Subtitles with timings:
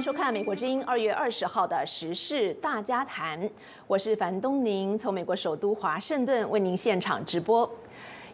[0.00, 3.38] 迎收看《美国之音》二月二十号的时事大家谈，
[3.86, 7.70] 我是樊东宁，从美国首都华盛顿为您现场直播。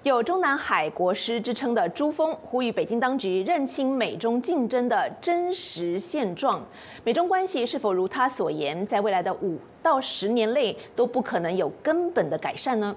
[0.05, 6.65] 有中南海国师之称的朱峰呼吁北京当局认清美中竞争的真实现状，
[7.03, 12.95] 美中关系是否如他所言，在未来的五到十年内都不可能有根本的改善呢？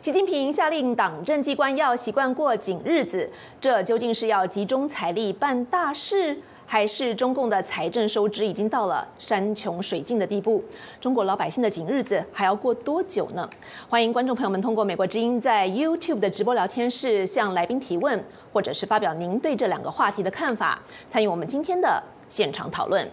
[0.00, 3.28] 习近平下令党政机关要习惯过紧日子，
[3.60, 6.38] 这究竟是要集中财力办大事？
[6.66, 10.62] 还是中共的财政收支已经到了山穷水尽的地步，
[11.00, 13.48] 中国老百姓的紧日子还要过多久呢？
[13.88, 23.08] 欢迎观众朋友们通过美国之音在 YouTube 的直播聊天室向来宾提问，或者是发表您对这两个话题的看法，参与我们今天的现场讨论。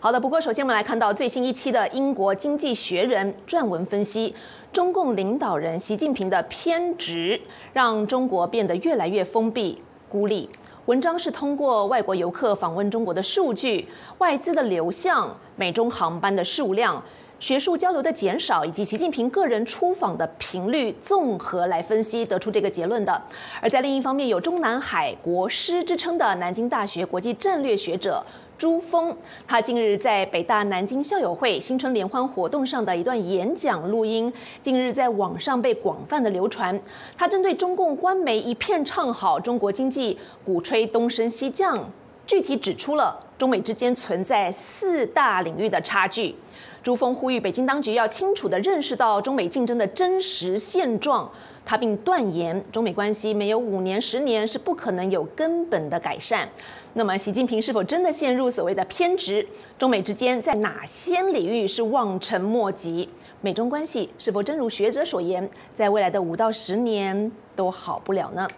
[0.00, 4.34] 好的，不过首先我们来看到最新一期的英国经济学人撰文分析，
[4.72, 7.38] 中共领导人习近平的偏执，
[7.74, 10.48] 让中国变得越来越封闭孤立。
[10.90, 13.86] 文章是通过外国游客访问中国的数据、
[14.18, 17.00] 外资的流向、美中航班的数量、
[17.38, 23.22] 学术交流的减少，以及习近平个人出访的频率综合来分析，得出这个结论的。
[23.62, 28.20] 而在另一方面，有中南海国师之称的南京大学国际战略学者。
[28.60, 29.16] 朱峰，
[29.48, 34.30] 他近日在北大南京校友会新春联欢活动上的一段演讲录音，
[34.60, 36.78] 近日在网上被广泛的流传。
[37.16, 41.90] 他针对中共官媒一片唱好中国经济，鼓吹东升西降，
[42.26, 46.34] 具体指出了中美之间存在四大领域的差距。
[46.82, 51.30] 朱峰呼吁北京当局要清楚地认识到中美竞争的真实现状。
[51.62, 56.48] 他并断言，中美关系没有五年、十年是不可能有根本的改善。
[56.94, 59.46] 那么，习近平是否真的陷入所谓的偏执？
[59.78, 63.08] 中美之间在哪些领域是望尘莫及？
[63.42, 68.48] 美中关系是否真如学者所言，在未来的五到十年都好不了呢？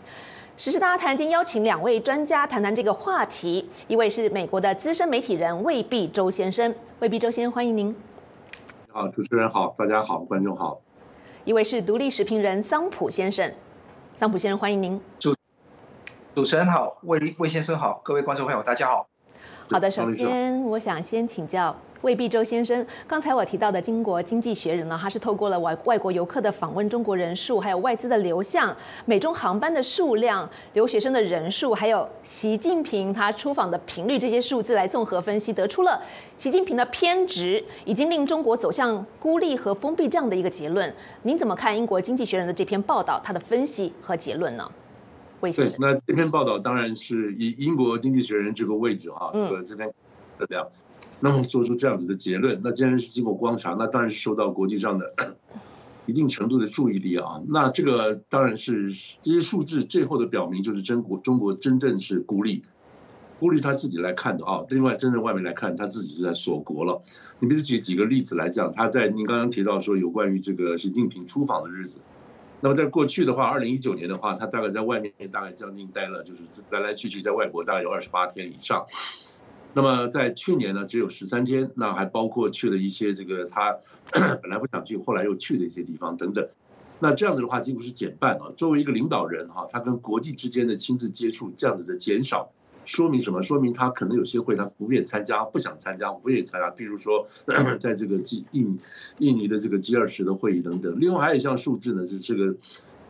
[0.56, 3.68] 时事大家谈，今邀请两位专家谈谈这个话题。
[3.88, 7.94] 一位是美国的资深媒体人魏必周先生，魏必周先生，欢迎您。
[8.94, 10.78] 好，主持人好，大家好，观众好。
[11.44, 13.50] 一位是独立时评人桑普先生，
[14.14, 15.00] 桑普先生欢迎您。
[15.18, 15.34] 主
[16.34, 19.08] 主持人好，魏魏先生好，各位观众朋友大家好。
[19.70, 21.74] 好的，首先我想先请教。
[22.02, 36.02] 魏必洲先生，刚才我提到的《英国经济学人》呢，他是透过了外外国游客的访问中国人数，还有外资的流向、美中航班的数量、留学生的人数，还有习近平他出访的频率这些数字来综合分析，得出了
[36.36, 40.92] 习近平的偏执已经令中国走向孤立和封闭这样的一个结论。
[41.22, 44.68] 您怎么看英国《经济学人》的这篇报道，他的分析和结论呢？
[45.40, 49.88] 对，那这篇报道当然是以英国《经济学人》这个位置啊，和这边
[50.38, 50.66] 的量。
[51.24, 55.14] 那么做出这样子的结论，那既然是经过观察，那当然是受到国际上的
[56.04, 57.40] 一定程度的注意力啊。
[57.46, 58.90] 那这个当然是
[59.20, 62.64] 这些数字最后的表明，就是中国中国真正是孤立，
[63.38, 64.64] 孤立他自己来看的啊。
[64.70, 67.00] 另外，真正外面来看，他自己是在锁国了。
[67.38, 72.00] 你比如举几个例子来讲，他在您刚刚提到说有关于这个习近平出访的日子，
[72.60, 76.40] 那么在过去的话，二零一九年的话，他大概在外面大概将近待了，就是
[76.70, 78.86] 来来去去在外国大概有二十八天以上。
[79.74, 83.78] 那么在去年呢，只有十三天，那还包括去了一些这个他
[84.12, 86.46] 本来不想去，后来又去的一些地方等等。
[86.98, 88.52] 那这样子的话，几乎是减半啊。
[88.56, 92.52] 作为一个领导人哈，他跟国际之间的亲自接触这样子的减少，
[92.84, 93.42] 说明什么？
[93.42, 96.68] 说明他可能有些会他不愿参加，不想参加，不愿意参加。
[96.70, 97.26] 比如说，
[97.80, 98.78] 在这个印印
[99.18, 101.00] 印尼的这个 G 二十的会议等等。
[101.00, 102.54] 另外还有一项数字呢，就是这个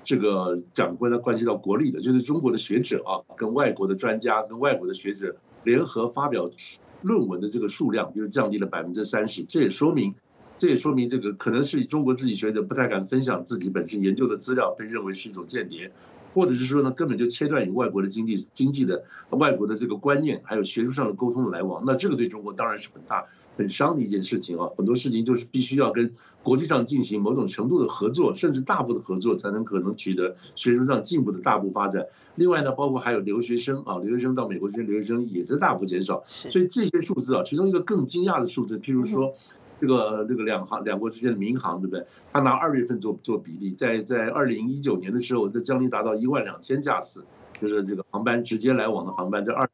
[0.02, 5.36] 这个讲关呢关系到国力的，就是中国的学者啊，跟外国的专家，跟外国的学者。
[5.64, 6.50] 联合发表
[7.02, 10.14] 论文的这个数量就降低了百分之三十，这也说明，
[10.58, 15.90] 这也说明这个可能是中国自己学者不太敢分享自己本身研究的资料，被认为是一种间谍，
[16.34, 23.26] 或者是说呢根本就切断与外国的经济经济的外国的这个观念还有学术上的沟通的来往，那这个对中国当然是很大。
[23.56, 32.06] 很伤的一件事情啊，很多事情就是必须要跟国际上进行某种程度的合作，甚至大幅的合作，才能可能取得学术上进步的大步发展。
[32.34, 36.24] 另外呢，包括还有留学生啊，留学生到美国这些留学生也在大幅减少。
[36.26, 39.34] 所以这些数字啊，其中一个更惊讶的数字，譬如说
[39.80, 42.06] 这个这个两行两国之间的民航，对不对？
[42.32, 47.24] 他拿二月份做做比例，在在二零一九年的时候，这将近达到一万两千架次，
[47.60, 49.68] 就是这个航班直接来往的航班在二。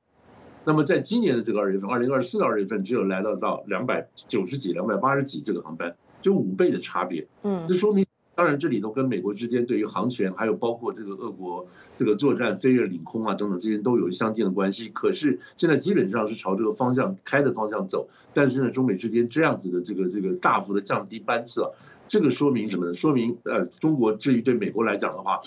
[0.69, 7.27] 那么在今年的这个二月份，二零二四的二月份，只有来到到两百九十几、两百八十几这个航班，就五倍的差别。
[7.43, 8.05] 嗯，这说明，
[8.35, 11.67] 当然这里头跟美国之间对于航权，还有包括这个俄国
[11.97, 14.91] 这个作战飞越领空啊等等之间都有相近的关系。
[14.91, 21.71] 可是现在基本上是朝这个方向开的方向走，但是呢，中美之间这样子的这个这个大幅的降低班次啊，
[22.09, 22.93] 这个说明什么呢？
[22.93, 25.41] 说明呃，中国至于对美国来讲的话。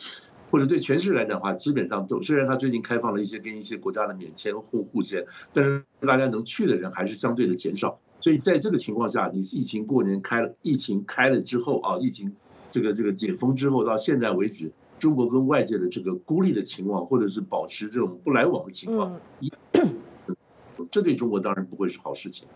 [0.52, 8.00] 或者对全世界来讲的话，基本上都虽然它最近开放了一些跟一些国家的免签互互签，但是大家能去的人还是相对的减少。
[8.20, 12.36] 所以在这个情况下，你疫情过年开了，疫情开了之后啊，疫情
[12.70, 19.20] 这个这个解封之后，到现在为止，中国跟外界的这个孤立的情况，或者是保持这种不来往的情况，
[20.92, 22.48] 这对中国当然不会是好事情。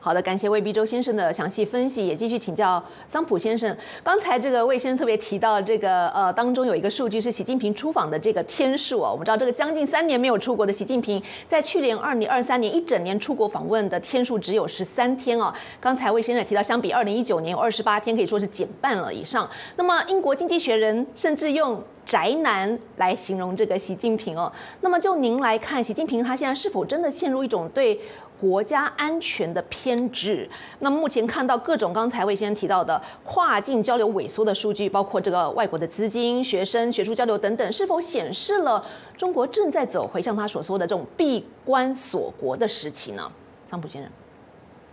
[0.00, 3.76] 好的，感谢魏碧洲先生的详细分析，也继续请教桑普先生。
[4.02, 9.10] 刚才这个魏先生特别提到，这个呃当中有一个数据是习近平出访的这个天数啊。
[9.10, 15.52] 我们知道，这个将近三年没有出国的习近平，在去年二零二三年一整年出国访问的天数只有十三天哦。
[15.80, 19.50] 刚才魏先生也提到，相比二零一九年有二十八天，可以说是减半了以上。
[19.74, 24.50] 那么英国经济学人甚至用宅男来形容这个习近平哦。
[24.80, 28.00] 那么就您来看，习近平他现在是否真的陷入一种对？
[28.40, 30.48] 国家安全的偏执。
[30.78, 38.84] 那目前看到各种刚才魏先生提到的跨境交流萎缩的数据，包括这个外国的资金、学生、学术交流等等，是否显示了
[39.16, 43.30] 中国正在走回像他所说的这种闭关锁国的时期呢？
[43.66, 44.10] 桑普先生，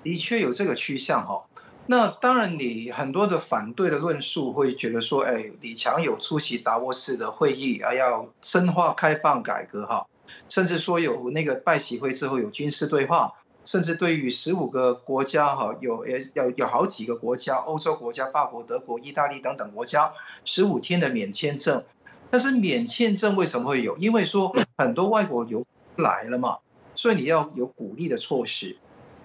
[0.03, 1.43] 的确有这个趋向哈。
[1.87, 10.07] 那当然，你很多的反对的论述会觉得说，哎，李强有出席达沃斯的会议啊，要深化开放改革哈。
[10.49, 13.33] 甚至说有那个拜习会之后有军事对话，
[13.65, 20.13] 甚至对于十五个国家哈有也有有好几个国家，欧洲国家，法国、德国、意大利等等国家，
[20.43, 21.83] 十五天的免签证。
[22.31, 23.97] 但是免签证为什么会有？
[23.97, 25.65] 因为说很多外国游
[25.95, 26.57] 来了嘛，
[26.95, 28.77] 所以你要有鼓励的措施。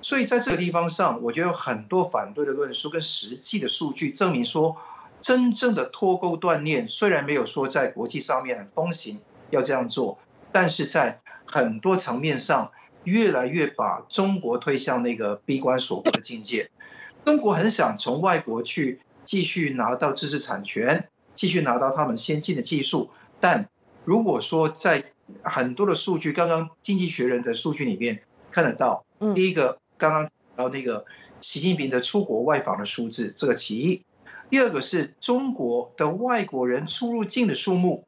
[0.03, 4.77] 所以在这个地方上，我觉得有很多反对的论述跟实际的数据证明说，
[5.21, 9.21] 真正的脱钩锻炼虽然没有说在国际上面很风行
[9.51, 10.19] 要这样做。
[10.52, 12.73] 但是在很多层面上，
[13.05, 16.70] 越来越把中国推向那个闭关锁国的境界。
[17.25, 23.11] 中国很想从外国去继续拿到知识产权，继续拿到他们先进的技术。
[23.41, 23.69] 但
[24.05, 25.05] 如果说在
[25.43, 29.05] 很多的数据，刚刚经济学人的数据里面看得到，
[29.35, 31.05] 第一个刚刚到那个
[31.41, 34.02] 习近平的出国外访的数字，这个其一；
[34.50, 38.06] 第二个是中国的外国人出入境的数目。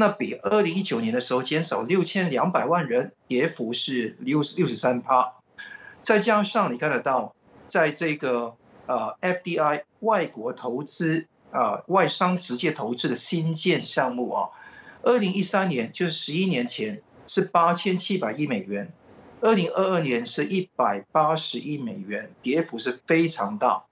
[0.00, 5.34] 那比二零一九年的时候减少六千两百万人，跌幅是六六十三趴。
[6.02, 7.34] 再加上你看得到，
[7.66, 8.54] 在这个
[8.86, 14.50] 呃 FDI 外国投资啊外商直接投资的新建项目啊，
[15.02, 18.92] 二零一三年就是十一年前是八千七百亿美元，
[19.40, 23.82] 二零二二年是一百八十亿美元，跌幅是非常大。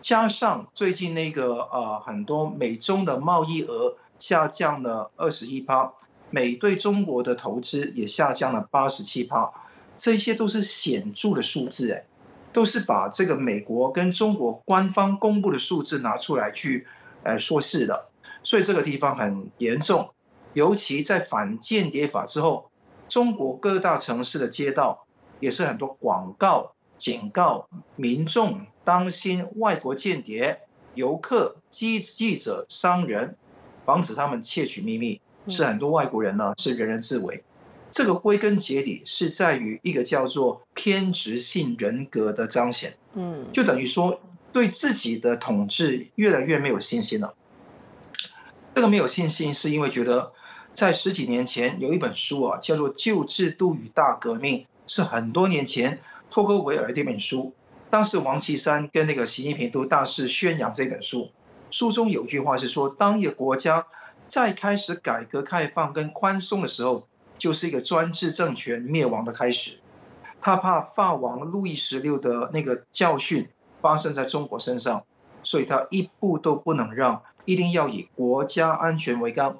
[0.00, 3.96] 加上最近那个呃很多美中的贸易额。
[4.20, 5.92] 下降了二十一趴，
[6.30, 9.50] 美对中国的投资也下降了八十七趴，
[9.96, 12.04] 这些都是显著的数字，哎，
[12.52, 16.86] 都是把这个美国跟中国官方公布的数字拿出来去，
[17.24, 18.10] 呃说事的，
[18.44, 20.10] 所以这个地方很严重，
[20.52, 22.70] 尤其在反间谍法之后，
[23.08, 25.06] 中国各大城市的街道
[25.40, 30.60] 也是很多广告警告民众当心外国间谍、
[30.94, 33.36] 游客、记记者、商人。
[33.90, 37.42] 防止他们窃取秘密，是很多外国人呢是人人自危。
[37.90, 42.94] 这个归根结底是在于一个叫做偏执性人格的彰显。
[43.14, 44.20] 嗯，就等于说
[44.52, 47.34] 对自己的统治越来越没有信心了。
[48.76, 50.30] 这个没有信心是因为觉得
[50.72, 55.98] 在十几年前有一本书啊，叫做《旧制度与大革命》，是很多年前
[56.30, 57.52] 托克维尔这本书。
[57.90, 61.32] 当时王岐山跟那个习近平都大肆宣扬这本书。
[61.70, 63.86] 书中有句话是说，当一个国家
[64.26, 67.08] 在开始改革开放跟宽松的时候，
[67.38, 69.78] 就是一个专制政权灭亡的开始。
[70.40, 73.48] 他怕法王路易十六的那个教训
[73.80, 75.04] 发生在中国身上，
[75.42, 79.58] 所以他一步都不能让，一定要以国家安全为纲。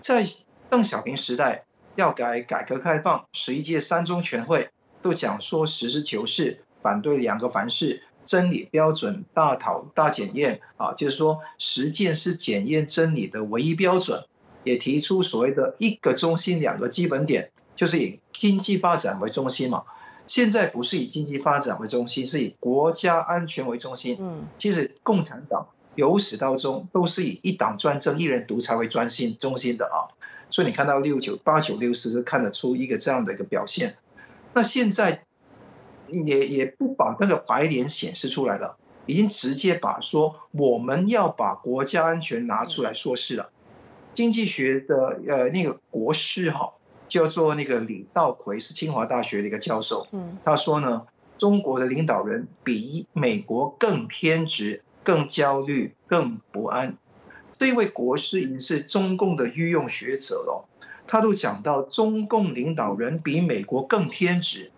[0.00, 0.24] 在
[0.70, 1.64] 邓小平时代，
[1.96, 4.70] 要改改革开放，十一届三中全会
[5.02, 8.04] 都讲说实事求是，反对两个凡是。
[8.24, 14.24] 真理标准大讨大检验啊，就是说实践是检验真理的唯一标准，
[14.64, 19.84] 也提出所谓的一个中心两个基本点，就是以经济发展为中心嘛。
[20.26, 24.16] 现在不是以经济发展为中心，是以国家安全为中心。
[24.20, 30.14] 嗯，其实共产党由始到终都是以一党专政、一人独裁为专心中心的啊。
[30.48, 33.96] 所以你看到六九八九六四是看得出一个这样的一个表现。
[34.54, 35.24] 那现在。
[36.26, 38.76] 也也不把那个白脸显示出来了，
[39.06, 43.50] 已经直接把说我们要把国家安全拿出来说事了。
[44.14, 46.74] 经济学的呃那个国师哈
[47.08, 50.06] 叫做那个李道奎，是清华大学的一个教授。
[50.12, 51.06] 嗯，他说呢，
[51.38, 56.96] 中国的领导人比美国更偏执、更焦虑、更不安。
[57.52, 60.68] 这位国师已经是中共的御用学者了，
[61.06, 64.71] 他都讲到中共领导人比美国更偏执，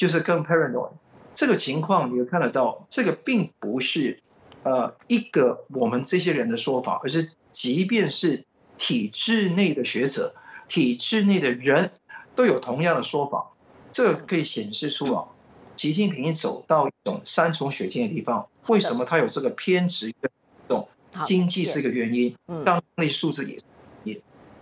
[0.00, 0.92] 就是更 paranoid。
[1.34, 4.22] 这个情况你会看得到，这个并不是
[4.62, 8.46] 呃一个我们这些人的说法，而是即便是
[8.78, 10.34] 体制内的学者、
[10.68, 11.90] 体制内的人
[12.34, 13.50] 都有同样的说法。
[13.92, 15.28] 这个可以显示出啊，
[15.76, 18.48] 习近平走到一种山穷水尽的地方。
[18.68, 20.14] 为什么他有这个偏执？
[20.22, 20.30] 这
[20.66, 20.88] 种
[21.24, 23.60] 经济是一个原因，当地数字也也。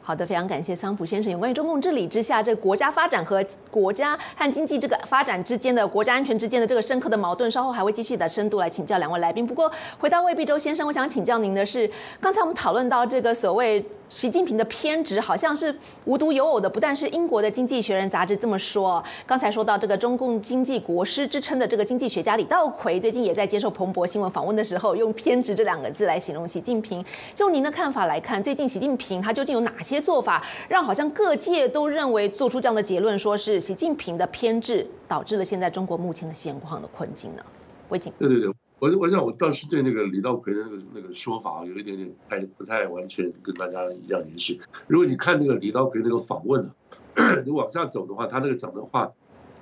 [0.09, 1.31] 好的，非常感谢桑普先生。
[1.31, 9.47] 有关于中共治理之下，这个国家发展和国家和经济这个发展之间的国家安全之间的这个深刻的矛盾，稍后还会继续的深度来请教两位来宾。
[9.47, 11.91] 不过，回到魏必洲先生，我想请教您的是，
[12.23, 13.85] 刚才我们讨论到这个所谓。
[14.09, 15.75] 习近平的偏执好像是
[16.05, 19.03] 无独有偶的，不但是英国的《经济学人》杂志这么说。
[19.27, 27.05] 刚才说到这个中共经济国师之称的这个经济学家李道奎，最近也在接受彭博新闻访问的时候，用“偏执”这两个字来形容习近平。
[27.35, 37.43] 就您的看法来看，最近习近平他究竟有哪些做法，让好像各界都认为做出这样的结论，说是习近平的偏执导致了现在中国目前的现况的困境呢？
[37.91, 38.13] 魏景。
[38.19, 38.53] 对对对。
[38.81, 44.61] 我我想我倒是对那个李道葵的那个那个说法有一点点太不太完全跟大家一样延续。
[44.87, 46.71] 如果你看那个李道葵那个访问啊
[47.45, 49.11] 你往下走的话，他那个讲的话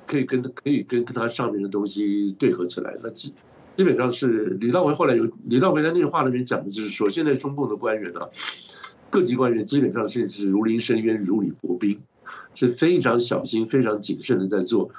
[0.07, 2.95] 可以跟可以跟跟他上面的东西对合起来。
[3.03, 3.35] 那基
[3.77, 8.29] 基本上是李道葵后来有李道葵在那个话里面讲的就是说，现在中共的官员呢，
[9.09, 12.01] 各级官员基本上现在是如临深渊、如履薄冰，
[12.55, 14.91] 是非常小心、非常谨慎的在做。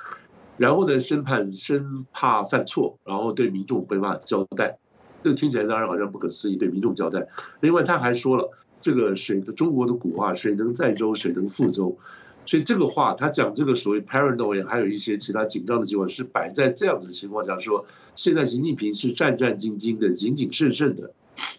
[0.57, 4.77] 然后呢，生怕生怕犯错，然后对民众没办法交代，
[5.23, 7.27] 这听起来当然好像不可思议，对民众交代。
[7.59, 11.97] 另外他还说了，这个水的中国的古话“水能载舟，水能覆舟”，
[12.45, 17.85] 所以这个话他讲这个所谓 paranoid，还有一些其他紧张的情况，是摆在这样子的情况下说，
[18.15, 21.11] 现在习近平是战战兢兢的、谨谨慎慎的，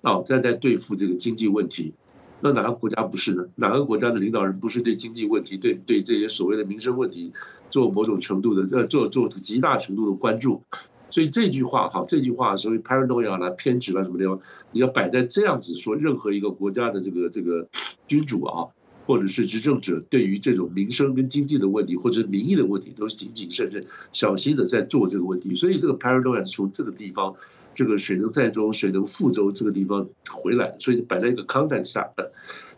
[0.02, 1.94] 啊，在在对付这个经济问题。
[2.40, 3.46] 那哪个国家不是呢？
[3.56, 7.32] 哪个国家的领导人不是对经济问题、对对这些所谓的民生问题
[7.70, 10.62] 做某种程度的呃做做极大程度的关注？
[11.10, 14.40] 所以这句话哈，这句话所谓 paranoia 啦、偏执啦什么地方，
[14.72, 17.68] 你要摆在这样子说，任何一个国家的这个这个
[18.06, 18.68] 君主啊，
[19.06, 25.54] 或者是执政者，对于这种民生跟经济的问题或者民意的问题，都是谨谨慎慎、小心的在做这个问题。
[25.54, 27.34] 所以这个 paranoia 从这个地方。
[27.74, 32.10] 这个水能载舟，水能覆舟，这个地方回来，所以摆在一个 content 下。
[32.16, 32.24] 那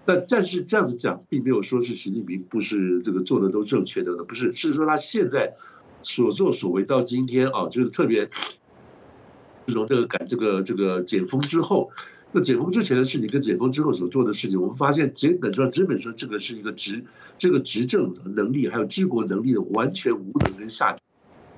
[0.04, 5.54] 但但是这样子讲，并没有说是习近平不是这个做的都正确的呢，不是，是说他现在
[6.02, 8.30] 所作所为到今天啊，就是特别
[9.66, 11.90] 自从这个改这个这个解封之后，
[12.32, 17.04] 那解封之前的事情跟解封之后所做的事情，我们发现基本上基本上这个是一个执
[17.38, 20.96] 这个执政能力还有治国能力的完全无能跟下。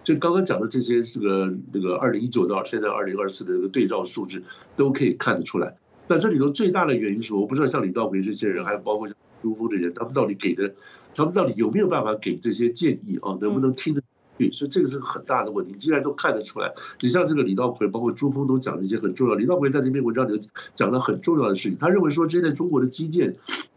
[0.04, 4.42] 所以刚刚讲的这些，这个那个二零一九到现在二零二四的这个对照数字，
[4.74, 5.76] 都可以看得出来。
[6.08, 10.74] 那这里头最大的原因是，我不知道像李道奎这些人，还有包括像朱峰这些人，他们到底给的，
[11.14, 13.38] 他们到底有没有办法给这些建议啊？
[13.40, 14.00] 能不能听得
[14.38, 14.52] 进去？
[14.52, 15.74] 所以这个是很大的问题。
[15.78, 19.34] 既然都看得出来，你像这个李道奎，包括朱峰都讲了一些很重要。
[19.34, 20.40] 李道奎在这篇文章里
[20.74, 23.36] 讲了很重要的事情，他认为说，现在中国的基建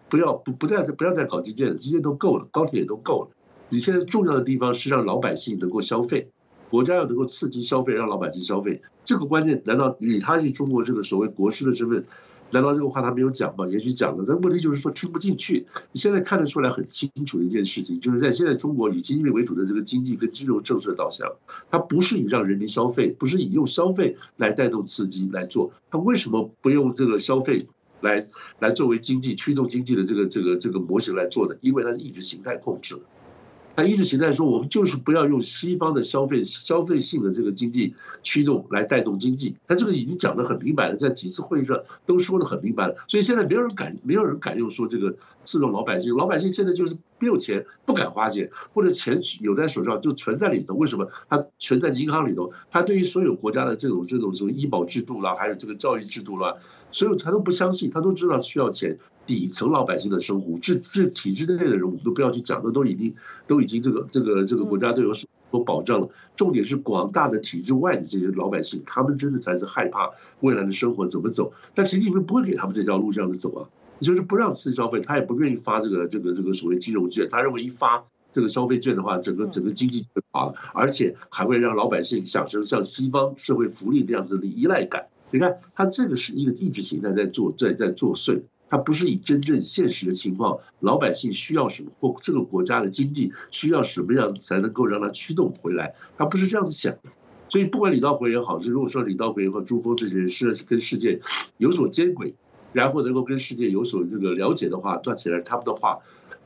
[0.09, 3.35] 不要不不再不要再搞基建了，基建都够了，高铁也都够了。
[3.69, 6.29] 你现在重要的地方是让老百姓能够消费，
[6.69, 12.05] 国家要能够刺激消费，让老百姓消费，这个关键难道以他是中国这个所谓国师的身份，
[12.51, 13.67] 难道这个话他没有讲吗？
[13.67, 15.65] 也许讲了，但问题就是说听不进去。
[15.91, 21.31] 你现在看得出来很清楚的一件事情，就是在现在中国以经济为主的这个经济跟金融政策导向，
[21.69, 27.67] 它不是以让人民消费，不是以用消费来带动刺激来做，它为什么不用这个消费
[28.01, 28.27] 来
[28.59, 31.55] 来作为经济驱动经济的这个这个这个模型来做呢？
[31.61, 32.97] 因为它是意识形态控制。
[33.75, 39.55] 他意识形态说，我们就是不要用西方的消费消费性的这个经济驱动来带动经济。
[39.67, 42.95] 他这个已经讲得很明白了，在几次会议上都说得很明白了。
[43.07, 46.15] 所以现在没有人敢，没有人敢用说这个刺痛老百姓。
[46.15, 50.73] 老百姓现在就是没有钱，不敢花钱，或者钱有在手上就存在里头。
[50.73, 51.09] 为什么？
[51.29, 52.51] 他存在银行里头。
[52.69, 56.55] 他对于所有国家的这种这种什么医保制度啦，还有这个教育制度啦，
[56.91, 58.97] 所有他都不相信，他都知道需要钱。
[59.27, 63.15] 底层老百姓的生活，这这体制内的人，我们都不要去讲，那都已经
[63.47, 65.27] 都已经这个这个这个国家都有所
[65.65, 66.09] 保障了。
[66.35, 71.53] 重点是广大的体制外的这些老百姓，他们真的才是害怕未来的生活怎么走。
[71.73, 73.65] 但习近平不会给他们这条路这样子走啊，
[73.99, 85.07] 就是不让刺激消费，他也不愿意发这个这个这个所谓金融券，他认为一发这个消费券的话，整个整个经济就垮了，而且还会让老百姓享受像西方社会福利那样子的依赖感。
[85.31, 88.41] 你看，他这个是一个意识形态在做在在作祟。
[88.67, 97.11] 它不是以真正现实的情况，老百姓需要什么，或这个国家的经济需要什么样才能够让它驱动回来，他不是这样子想的。
[97.47, 101.19] 所以不管李道葵也好，是如果说李道葵和朱峰这些人是跟世界
[101.57, 102.33] 有所接轨，
[102.75, 105.99] 然后能够跟世界有所这个了解的话，赚起来他们的话。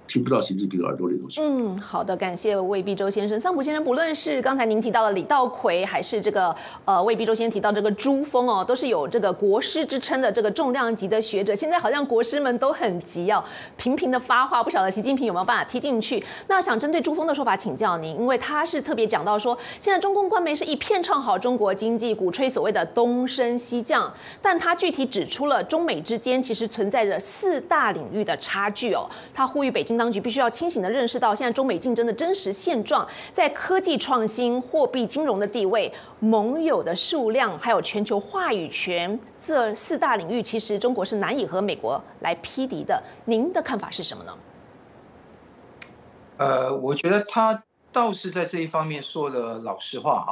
[0.09, 1.39] 听不到习近平耳朵里头去。
[1.39, 3.83] 嗯，好的，感谢魏必洲先生、桑普先生。
[3.83, 11.53] 不论是刚才您提到的李道奎，还是这个呃魏必洲先生提到这个朱峰哦，都是有这个国师之称的这个重量级的学者。
[11.53, 13.43] 现在好像国师们都很急哦，
[13.77, 16.23] 频频的发话，不晓得习近平有没有办法踢进去。
[16.47, 24.11] 那想针对朱峰的说法请教您，因为他是特别讲到说，现在中共官媒是一片唱好中国经济，鼓吹所谓的东升西降，
[24.41, 29.07] 但他具体指出了中美之间其实存在着四大领域的差距哦。
[29.31, 29.98] 他呼吁北京。
[29.99, 35.91] 当局必须要清醒的认识到，现在中美竞争的真实现状，在科技创新、货币金融的地位、
[36.21, 43.03] 盟友的数量，还有全球话语权这四大领域，其实中国是难以和美国来匹敌的。
[43.25, 44.33] 您的看法是什么呢？
[46.37, 50.31] 呃，我觉得他倒是在这一方面说的老实话啊。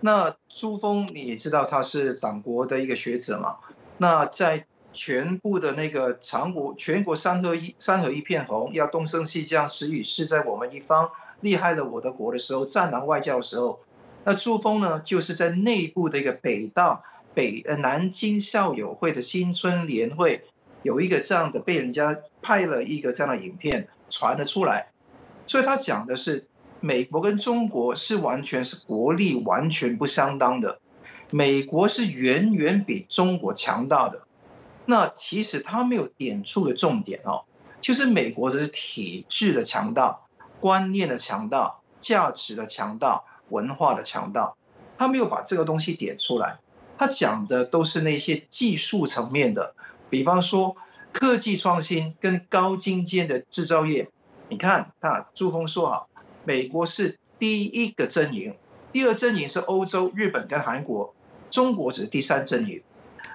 [0.00, 3.56] 那朱峰你也知道他是党国的一个学者嘛？
[3.96, 4.66] 那在。
[4.92, 13.80] 全部的那个长国全国山河一山河一片红，要东升西降，时雨是在我们一方，厉害了我的国的时候，战狼外交的时候，
[14.24, 17.02] 那朱峰呢，就是在内部的一个北大
[17.34, 20.44] 北呃南京校友会的新春联会，
[20.82, 24.90] 有一个这样的被人家拍了一个这样的影片传了出来，
[25.46, 26.46] 所以他讲的是
[26.80, 30.80] 美国跟中国是完全是国力完全不相当的，
[31.30, 34.22] 美国是远远比中国强大的。
[34.90, 37.44] 那其实他没有点出的重点哦，
[37.82, 40.20] 就是美国的是体制的强大、
[40.60, 44.54] 观念的强大、价值的强大、文化的强大，
[44.96, 46.60] 他没有把这个东西点出来。
[46.96, 49.74] 他讲的都是那些技术层面的，
[50.08, 50.78] 比方说
[51.12, 54.08] 科技创新跟高精尖的制造业。
[54.48, 56.02] 你看，那朱峰说啊，
[56.46, 58.56] 美国是第一个阵营，
[58.90, 61.14] 第二阵营是欧洲、日本跟韩国，
[61.50, 62.82] 中国只是第三阵营。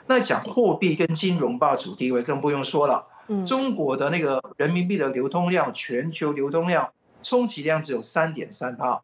[0.05, 3.07] 那讲货币跟金融霸主地位更不用说了。
[3.45, 9.01] 中国的那个人民币的流通量，全球流通量充其量只有三点三帕，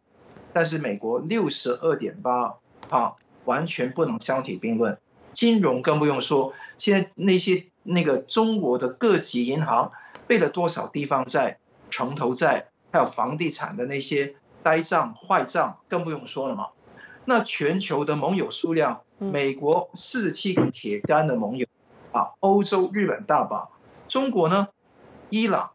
[0.51, 2.55] 但是美国六十二点八
[2.89, 3.13] 啊，
[3.45, 4.97] 完全不能相提并论。
[5.31, 9.93] 金融更不用说，现在那些那个中国的各级银行
[10.27, 11.59] 背了多少地方债、
[11.89, 16.67] 城投债，还有房地产的那些呆账、坏账，更不用说了嘛。
[17.23, 19.01] 那全球的盟友数量。
[19.19, 21.67] 美国四十七个铁杆的盟友，
[22.13, 23.69] 啊，欧洲、日本大把，
[24.07, 24.69] 中国呢，
[25.29, 25.71] 伊朗、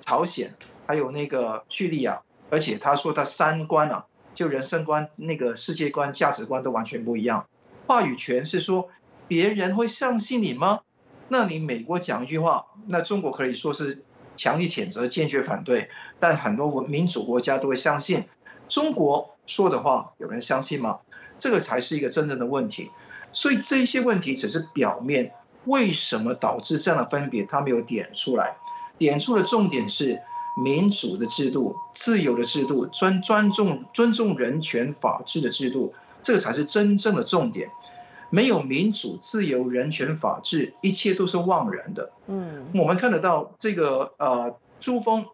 [0.00, 0.54] 朝鲜，
[0.86, 7.46] 还有那个叙利亚，而且他说他三观啊，就人生观、那个世界观、价值观都完全不一样。
[7.86, 8.88] 话语权是说，
[9.28, 10.80] 别人会相信你吗？
[11.28, 14.04] 那你美国讲一句话，那中国可以说是
[14.36, 18.24] 强力谴责、坚决反对，但很多民主国家都会相信
[18.68, 21.00] 中国说的话，有人相信吗？
[21.38, 22.90] 这个才是一个真正的问题，
[23.32, 25.32] 所以这些问题只是表面。
[25.64, 27.42] 为什么导致这样的分别？
[27.42, 28.56] 他没有点出来，
[28.98, 30.16] 点出的重点是
[30.62, 37.68] 民主的制度、自由的制度、尊尊重尊重人权、法治的制度，这个才是真正的重点。
[38.30, 42.12] 没有民主、自由、人权、法治，一切都是枉然的。
[42.28, 45.26] 嗯，我们看得到这个呃，朱峰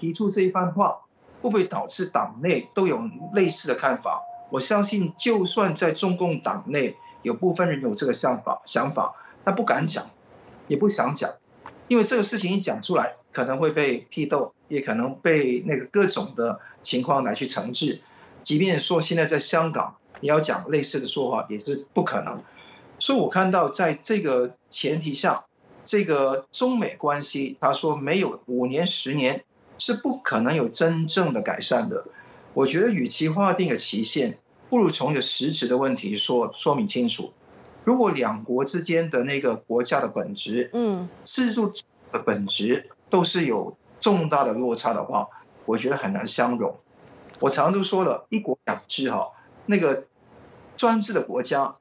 [0.00, 1.02] 提出这一番话，
[1.40, 3.00] 会不会导致党内都有
[3.32, 4.20] 类似的看法？
[4.54, 10.12] 我相信，就算在中共党内有部分人有这个想法，想法，他不敢讲，
[10.68, 11.28] 也不想讲，
[11.88, 18.00] 因为这个事情一讲出来，可能会被批斗，也可能被那个各种的情况来去惩治。
[18.42, 22.40] 即便说现在在香港，你要讲类似的说话，也是不可能。
[23.00, 25.46] 所以我看到，在这个前提下，
[25.84, 29.42] 这个中美关系，他说没有五年、十年
[29.78, 32.04] 是不可能有真正的改善的。
[32.52, 34.38] 我觉得，与其划定个期限。
[34.74, 37.32] 不如从一个实质的问题说说明清楚。
[37.84, 41.70] 如果两国之间的那个国家的本质、嗯，制度
[42.10, 45.28] 的本质都是有重大的落差的话，
[45.64, 46.76] 我觉得很难相容。
[47.38, 49.28] 我常常都说了一国两制哈，
[49.66, 50.06] 那个
[50.76, 51.76] 专制的国家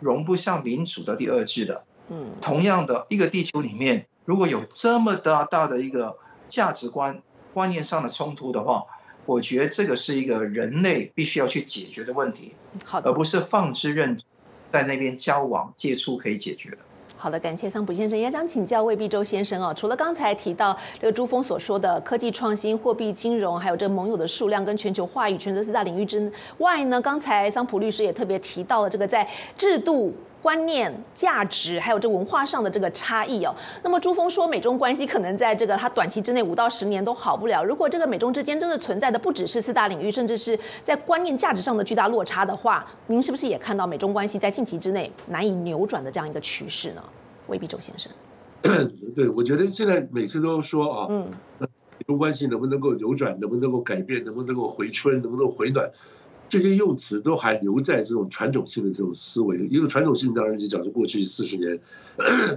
[0.00, 1.84] 容不下民主的第二制的。
[2.10, 7.22] 嗯，同样的一个地球里面，如果有这么大大的一个价值观
[7.54, 8.84] 观念上的冲突的话。
[9.26, 12.52] 我觉得这个是一个人类必须要去解决的问题，
[12.84, 14.16] 好的，而不是放之任
[14.70, 16.78] 在那边交往接触可以解决的。
[17.16, 19.72] 好的，感谢桑普先生，也想请教魏必洲先生哦。
[19.74, 30.14] 除了刚才提到这个朱峰所说的科技创新、货币金融，还有这个盟友的数量跟全球话语权这四大领域之外呢，刚才桑普律师也特别提到了这个在制度。
[30.44, 33.56] 观念、价值，还有这文化上的这个差异哦。
[33.82, 37.64] 那么朱峰说，美中关系可能在这个他短期之内五到十年都好不了。
[37.64, 47.02] 如果这个美中之间真的存在的不只是四大领域，甚至是在观念、价值上的巨大落差的话，您是不是也看到美中关系在近期之内难以扭转的这样一个趋势呢？
[47.46, 48.12] 未必周先生。
[49.14, 51.26] 对，我觉得现在每次都说啊，嗯，
[51.58, 55.90] 美中关系能不能够扭转，能不能够改变，能不能够回春，能不能回暖，
[56.48, 59.66] 这些用词都还留在这种传统性的这种思维。
[59.66, 61.80] 一个传统性当然就讲是过去四十年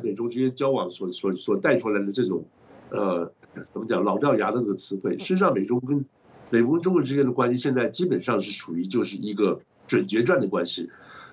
[0.03, 2.45] 美中之间交往所所所带出来的这种，
[2.89, 3.31] 呃，
[3.73, 5.17] 怎么讲老掉牙的这个词汇。
[5.17, 6.05] 实际上，美中跟
[6.49, 10.89] 美国跟中国之间的关系现在基本上是处于就是一个准决战的关系。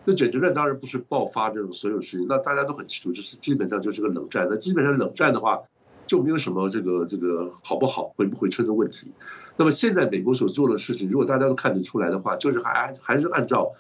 [0.07, 4.47] 那准决战当然不是爆发这种所有事情，那大家都很清楚，就是基本上就是个冷战。
[4.51, 5.63] 那基本上冷战的话，
[6.07, 9.13] 就没有什么这个这个好不好、回不回春的问题。
[9.57, 13.73] 那么现在美国所做的事情，如果大家都看得出来的话，就是还还是按照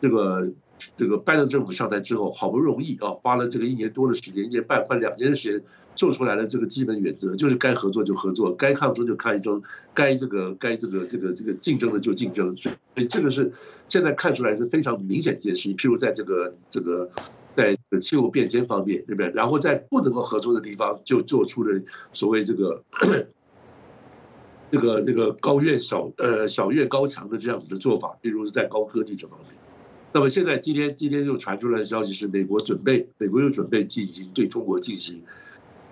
[0.00, 0.48] 这个
[0.96, 5.62] 这个拜登政府上台之后，好不容易啊，花了这个一年多的时间，一年半快两年的时间。
[5.96, 9.62] 做出来的这个基本原则就是该合作就合作，该抗争就抗争，
[9.94, 13.50] 该这个该这个这个这个竞争的就竞争，所以这个是
[13.88, 15.74] 现在看出来是非常明显一件事情。
[15.74, 17.08] 譬如在这个这个
[17.90, 19.30] 的气候变迁方面，对不对？
[19.30, 21.80] 然后在不能够合作的地方，就做出了
[22.12, 22.82] 所谓这个
[24.70, 29.50] 这个这个高院小呃小院高墙的这样子的做法，比如是在高科技这方面。
[30.12, 35.22] 那么现在今天今天又传出来的消息是，美国准备美国又准备进行对中国进行。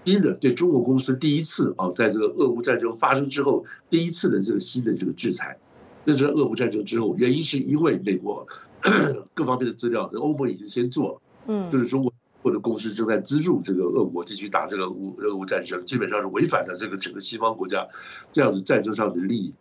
[0.07, 5.59] 新的对中国公司第一次啊，在这个俄乌战争发生之后，第一次的这个新的这个制裁，
[6.05, 8.47] 这是俄乌战争之后，原因是因为美国
[9.33, 17.89] 各方面的资料，欧盟已经先做了，嗯，就是中国或者公司正在资助这个俄国继续打这个乌俄乌战争，基本上是违反了这个整个西方国家
[18.33, 19.55] 这样子战争上的利益。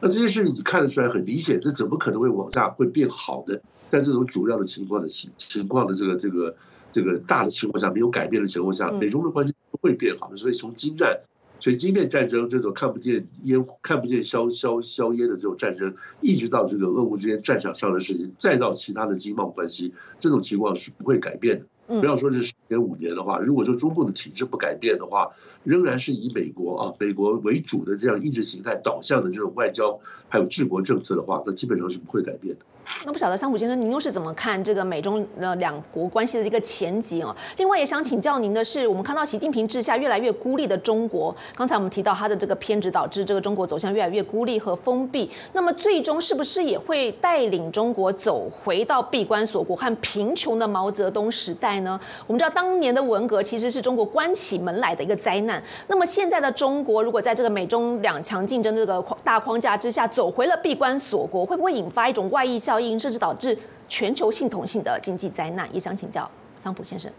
[0.00, 3.62] 那这些事情你看得出来很明显，这怎么可能会往下会变好的？
[3.88, 6.56] 在这种主要的情况的情情况的这个这个
[6.92, 9.78] 这个大的情况下没有改变的情况下，美中的关系不。
[9.86, 11.20] 会变好的，所以从金战，
[11.60, 21.66] 所以即便战争这种看不见烟、看不见硝硝硝烟的这种战争，一直到这个俄乌之间战场上的事情，再到其他的经贸关系，这种情况是不会改变的。
[22.00, 25.30] 不要说是十年五年的话，如果说中共的体制不改变的话，
[25.62, 29.98] 仍然是以美国啊美国为主的这样意识形态导向的这种外交
[30.28, 32.60] 还有治国政策的话，那基本上是不会改变的。
[33.04, 37.34] 那不晓得桑普先生，您又是怎么看这个美中呃两国关系的一个前景哦？
[37.56, 45.28] 另外也想请教您的是，我们看到习近平治下越来越孤立的中国，刚才我们提到他的这个偏执，导致这个中国走向越来越孤立和封闭。
[45.52, 51.98] 那么最终是不是也会带领中国走回到闭关锁国和贫穷的毛泽东时代呢？
[52.28, 55.62] 我们知道当年的文革其实是中国关起门来的一个灾难。
[55.88, 62.80] 那么现在的中国，如果在这个美中两强竞争这个大框架之下走回了闭关锁国，会不会引发一种外溢效？
[62.80, 63.58] 应甚至导致
[63.90, 67.12] 全球系统性的经济灾难，也想请教桑普先生。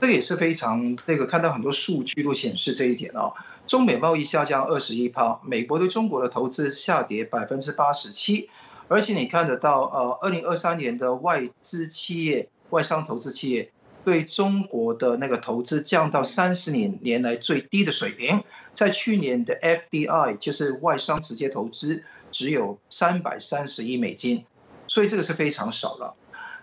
[0.00, 3.34] 这个也是非常这个看到很多数据都显示这一点哦。
[3.66, 8.48] 中美贸易下降二十一趴，美国对中国的投资下跌百分之八十七，
[8.88, 13.70] 而且你看得到呃，二零二三年的外资企业、外商投资企业
[14.08, 18.42] 对中国的那个投资降到三十年年来最低的水平，
[18.72, 22.02] 在去年的 FDI 就是外商直接投资。
[22.30, 24.44] 只有三百三十亿美金，
[24.86, 26.14] 所以这个是非常少了。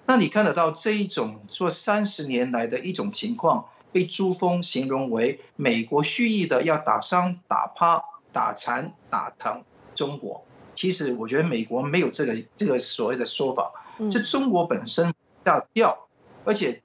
[0.05, 7.99] 那你看得到这一种做三十年来的一种情况，被朱峰形容为美国蓄意的要打伤、打趴、
[8.31, 9.63] 打残、打疼
[9.95, 10.45] 中国。
[10.75, 13.71] 其实我觉得美国没有这个这个所谓的说法，
[14.12, 16.08] 就中国本身要掉，
[16.43, 16.79] 而且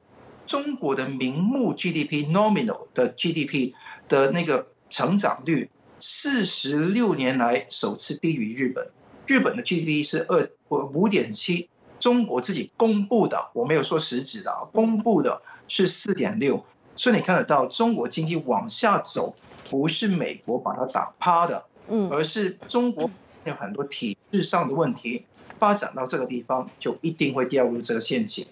[0.50, 3.72] 中国的名目 GDP nominal 的 GDP
[4.08, 5.70] 的那个成长率。
[6.00, 8.90] 四十六年来首次低于日本，
[9.28, 11.68] 日本的 GDP 是二五点七，
[12.00, 16.64] 中国自己公布的，我没有说实质的，公布的是四点六，
[16.96, 19.36] 所以你看得到中国经济往下走，
[19.70, 23.08] 不是美国把它打趴的，嗯，而是中国
[23.44, 25.26] 有很多体制上的问题，
[25.60, 28.44] 发展到这个地方就一定会掉入这个陷阱。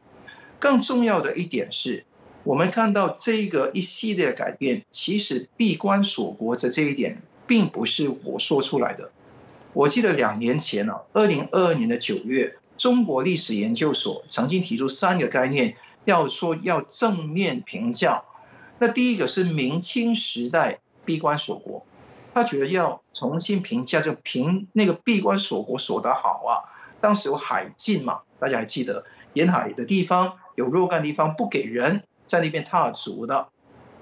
[0.59, 2.05] 更重要的一点是。
[2.45, 9.11] 我们看到这个一系列的改变，其实闭关锁国的这一点，并不是我说出来的。
[9.75, 18.23] 我记得两年前呢，二零二二年的九月，中国历史研究所曾经提出三个概念，要说要正面评价。
[18.79, 21.85] 那第一个是明清时代闭关锁国，
[22.33, 26.65] 他觉得要重新评价，就评那个闭关锁国锁得好啊。
[27.03, 32.03] 当时有海禁嘛，大家还记得沿海的地方有若干地方不给人。
[32.27, 33.49] 在那边踏足的，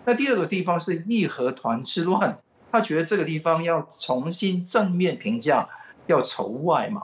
[0.04, 2.40] 那第二个地方是义和团之乱，
[2.72, 5.68] 他觉得这个地方要重新正面评价，
[6.08, 7.02] 要筹外嘛。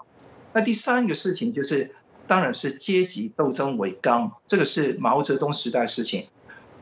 [0.53, 1.95] 那第三个事情就是，
[2.27, 6.27] 当然是阶级斗争为纲，这个是毛泽东时代事情。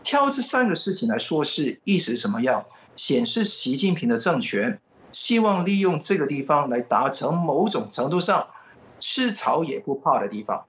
[0.02, 2.64] 挑这三个事情来说，是意思什么样？
[2.96, 4.80] 显示习近平的政权
[5.12, 8.48] 希望利用这个地方来达成某种程度上
[8.98, 10.64] 吃草也不怕的地方。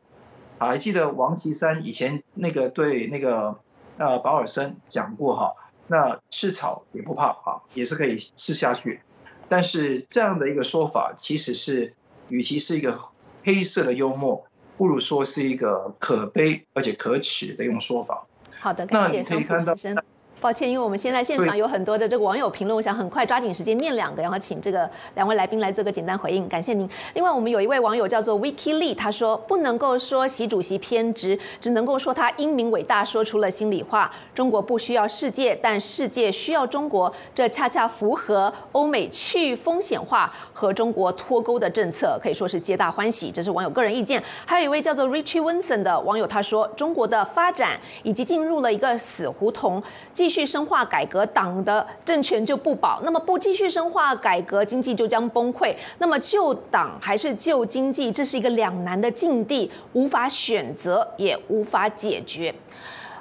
[0.67, 3.59] 还记得王岐山以前那个对那个
[3.97, 5.53] 呃保尔森讲过哈，
[5.87, 9.01] 那吃草也不怕啊，也是可以吃下去。
[9.49, 11.93] 但是这样的一个说法，其实是
[12.29, 12.99] 与其是一个
[13.43, 14.45] 黑色的幽默，
[14.77, 18.25] 不如说是一个可悲而且可耻的一种说法。
[18.59, 19.75] 好的，那你可以看到。
[20.41, 26.89] 抱歉，因为我们现在现场有很多的这个网友评论，我想很快抓紧时间念两个，然后请这个两位来宾来做个简单回应，感谢您。
[27.13, 34.11] 另外，我们有一位网友叫做 Vicky Lee，他说不能够说习主席偏执，只能够说他英明伟大，说出了心里话。
[34.33, 43.31] 中国不需要世界，但世界需要中国，这恰恰符合欧美去风险化和中国脱钩的政策，可以说是皆大欢喜。
[43.31, 44.23] 这是网友个人意见。
[44.47, 55.75] 还有一位叫做 Richie Wilson 的网友，他说中国的发展已经进入了一个死胡同，继继续深化改革，党的政权就不保；那么不继续深化改革，经济就将崩溃。
[55.97, 62.55] 那么救党还是救经济，这是一个两难的境地，无法选择，也无法解决。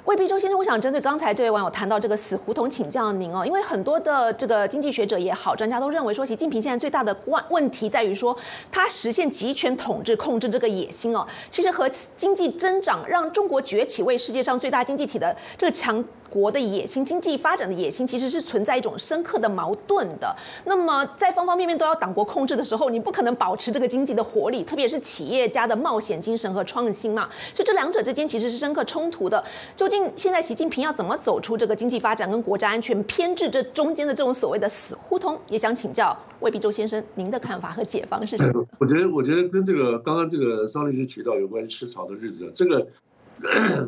[0.05, 8.35] 魏必周先生，我想针对刚才这位网友谈到这个死胡同，请教您哦，因为很多的这个经济学者也好，专家都认为说，习近平现在最大的问问题在于说，
[8.71, 16.03] 他实现集权统治、控制这个野心哦，其实和经济增长让中国崛起为世界上最大经济体的这个强。
[16.31, 20.33] 国的野心、经济发展的野心，其实是存在一种深刻的矛盾的。
[20.63, 27.29] 那么，在方方面面都要党国控制的时候，你不可能保持这个经济的活力，特别是企业家的冒险精神和创新嘛。
[27.53, 29.43] 所以，这两者之间其实是深刻冲突的。
[29.75, 35.37] 究竟现在习近平要怎么走出这个经济发展跟国家安全偏执这中间的这种所谓的死胡同？
[35.49, 38.65] 也想请教魏必周先生，您的看法和解方是什么？
[38.79, 42.87] 我觉得，我觉得跟这个刚刚这个桑律师提到有关吃草的日子，这个。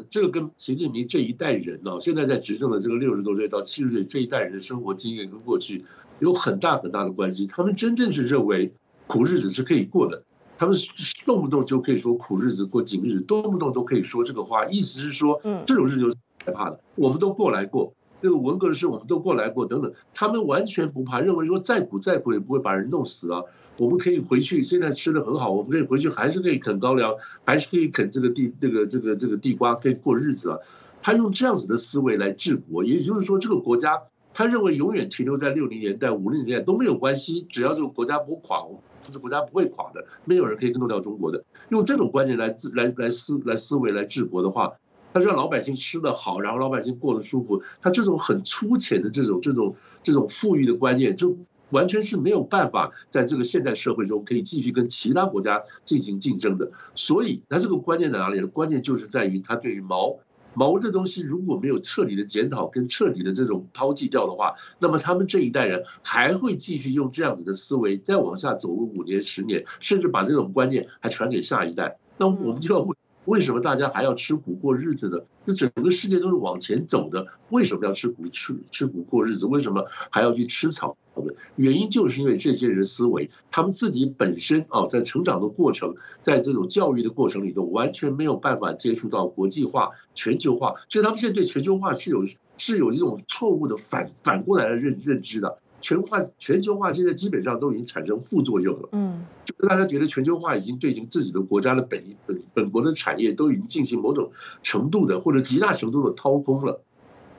[0.09, 5.85] 这个跟习近平这一代人呢，现在在执政的这个六十多岁到七十岁这一代人的生活经验跟过去
[6.19, 7.47] 有很大很大的关系。
[7.47, 8.73] 他们真正是认为
[9.07, 10.23] 苦日子是可以过的，
[10.57, 10.77] 他们
[11.25, 23.43] 动不动就可以说苦日子过紧日子，动不动都可以说这个话，意思是说，这种日子是害怕的，我们都过来过，那个文革的事我们都过来过等等，他们完全不怕，认为说再苦再苦也不会把人弄死啊。
[23.77, 30.59] 我们可以回去，现在吃的很好，我们可以回去，还是可以啃高粱，还是可以啃这个地这个这个这个地瓜，可以过日子啊。
[31.01, 38.63] 他用这样子的思维来治国，也就是说，这个国家他认为永远停留在六零年代、五零年代都没有关系，只要这个国家不垮，
[39.07, 41.43] 这个国家不会垮的，没有人可以弄掉中国的。
[41.69, 44.73] 用这种观念来治来来思来思维来治国的话，
[45.13, 51.35] 他让老百姓吃得好，然后老百姓过得舒服，他这种很粗浅的这种这种这种富裕的观念就。
[51.73, 58.47] 完全是没有办法在这个现代社会中可以继续跟其他国家进行竞争的，所以他这个关键在哪里呢？
[58.47, 60.19] 关键就是在于他对于毛
[60.53, 71.97] 毛这东西如果没有彻底的检讨跟彻底的这种抛弃掉的话，那么他们这一代人还会继续用这样子的思维再往下走个五年十年，甚至把这种观念还传给下一代。
[72.17, 73.02] 那我们就要问。
[73.25, 75.17] 为什么大家还要吃苦过日子呢？
[75.45, 79.45] 这整个世界都是往前走的，为什么要吃苦吃吃苦过日子？
[79.45, 81.35] 为什么还要去吃草的？
[81.55, 92.25] 原因就是因为这些人思维，他们自己本身啊，在成长的过程，在这种教育的过程里头，完全没有办法接触到国际化、全球化，所以他们现在对全球化是有
[92.57, 95.59] 是有一种错误的反反过来的认认知的。
[95.83, 104.31] 全化全球化现在基本上都已经产生副作用了，嗯，就大家觉得全球化已经对自己的国家的本本本国的产业都已经进行某种
[104.63, 106.81] 程度的或者极大程度的掏空了，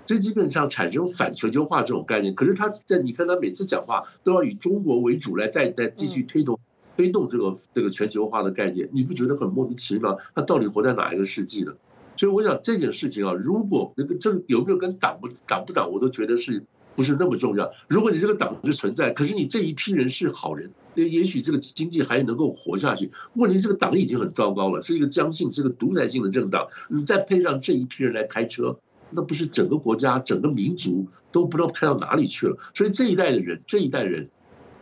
[0.04, 2.35] 这基本上产生反全球化这种概念。
[2.35, 6.61] 可是他在你看他每次讲话都要以中国为主来带带继续推动
[6.98, 10.18] 推动这个这个全球化的概念，你不觉得很莫名其妙？
[10.35, 11.72] 他到底活在哪一个世纪呢？
[12.18, 16.64] 所以我想这件事情啊，如果那个这有没有跟党不党不党，我都觉得是。
[16.94, 17.72] 不是那么重要。
[17.88, 23.11] 如果你这个党是存在，可是你这一批人是好人，那也许这个经济还能够活下去。
[23.35, 26.68] 问题这个党已经很糟糕了，是一个僵性，是个独裁性的政党。
[26.88, 28.78] 你再配上这一批人来开车，
[29.11, 32.57] 那不是整个国家、整个民族都不知道开到哪里去了。
[32.74, 34.30] 所以这一代的人，这一代人，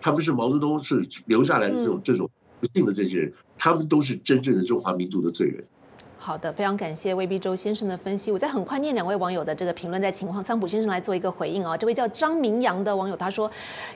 [0.00, 5.64] 他们是毛泽东是留下来的这种这种不幸的这些人，他们都是真正的中华民族的罪人。
[6.24, 8.30] 好的，非常感谢魏必周先生的分析。
[8.30, 11.76] 我再很快念两位网友的这个评论，在情况，桑普先生来做一个回应啊。
[11.76, 13.50] 这位叫张明阳的网友他说，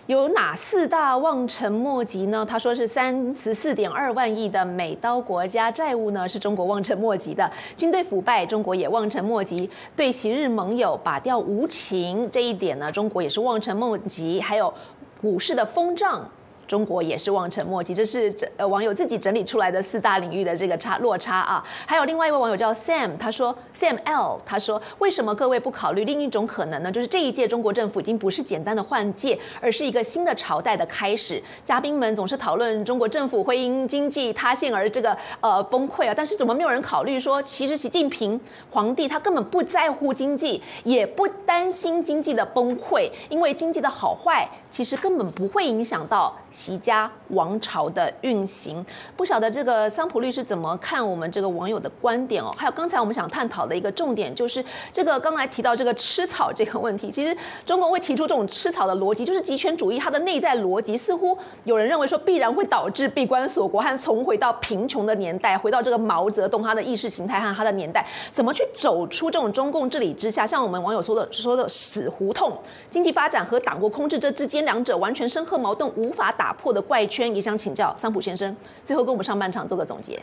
[0.07, 2.45] 有哪四大望尘莫及呢？
[2.45, 7.49] 他说是三十四点二万亿的美刀国家债务呢，是中国望尘莫及的。
[7.77, 9.71] 军队腐败，中国也望尘莫及。
[9.95, 14.41] 对昔日盟友拔掉无情这一点呢，中国也是望尘莫及。
[14.41, 14.75] 还有
[15.21, 16.29] 股市的疯涨。
[16.67, 21.65] 中国也是望尘莫及，这是呃网友自己整理出来的四大领域的这个差落差啊。
[21.87, 26.91] 还有另外一位网友叫 Sam，他说 Sam L，他说为什么各位不考虑另一种可能呢？
[26.91, 31.43] 就是这一届中国政府已经不是简单的换届，而是一个新的朝代的开始。
[31.65, 46.37] 嘉宾们总是讨论中国政府会因经济塌陷而这个呃崩溃啊，但是怎么没有人考虑说，其实习近平皇帝他根本不在乎经济，也不担心经济的崩溃，因为经济的好坏其实根本不会影响到。
[46.57, 48.83] 齐家王朝的运行，
[49.15, 52.51] 不晓得这个桑普律师怎么看我们这个网友的观点哦？
[52.57, 57.11] 还有刚才我们想探讨的一个重点，就是这个刚才提到这个吃草这个问题。
[57.11, 70.47] 其实中国会提出这种吃草的逻辑，就是集权主义它的内在逻辑，似乎有人认为说必然会导致闭关锁国和重回到贫穷的年代，回到这个毛泽东他的意识形态和他的年代，怎么去走出这种中共治理之下？
[70.47, 76.46] 像我们网友说的说的死胡同，经济发展和党国控制这之间两者完全深刻矛盾，无法打。
[76.47, 80.23] 打破的怪圈，也想请教桑普先生，最后跟我们上半场做个总结。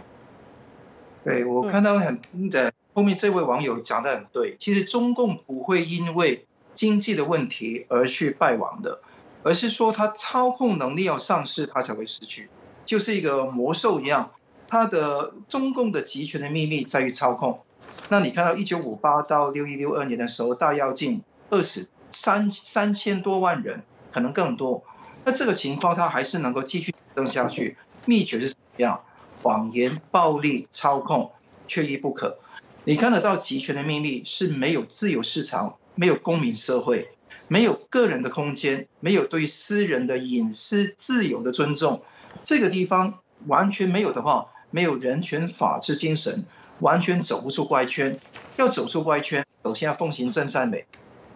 [1.21, 2.17] 对我看到很
[2.49, 9.01] 的后面这位网友讲的很对，其实中共不会因为经济的问题而去败亡的，
[9.43, 12.47] 而是说他操控能力要丧失，他才会失去，
[12.85, 14.31] 就是一个魔兽一样。
[14.69, 17.59] 他的中共的集权的秘密在于操控。
[18.07, 23.83] 那你看到一九五八到六一六二年的时候，大跃进二十三三千多万人，
[24.13, 24.85] 可能更多。
[25.25, 27.77] 那这个情况，它还是能够继续增下去。
[28.05, 29.03] 秘诀是什么样？
[29.41, 31.31] 谎言、暴力、操控，
[31.67, 32.39] 缺一不可。
[32.85, 37.09] 你看得到集权的秘密是没有自由市场，没有公民社会，
[37.47, 42.01] 没有个人的空间，没有对私人的隐私自由的尊重。
[42.41, 46.45] 这个地方完全没有的话，没有人权法治精神，
[46.79, 48.17] 完全走不出怪圈。
[48.57, 50.85] 要走出怪圈，首先要奉行正善美。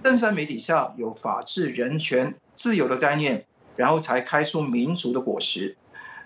[0.04, 3.46] 正善美底下有法治、人权、自由的概念。
[3.78, 5.78] 然后才开出民族的果实。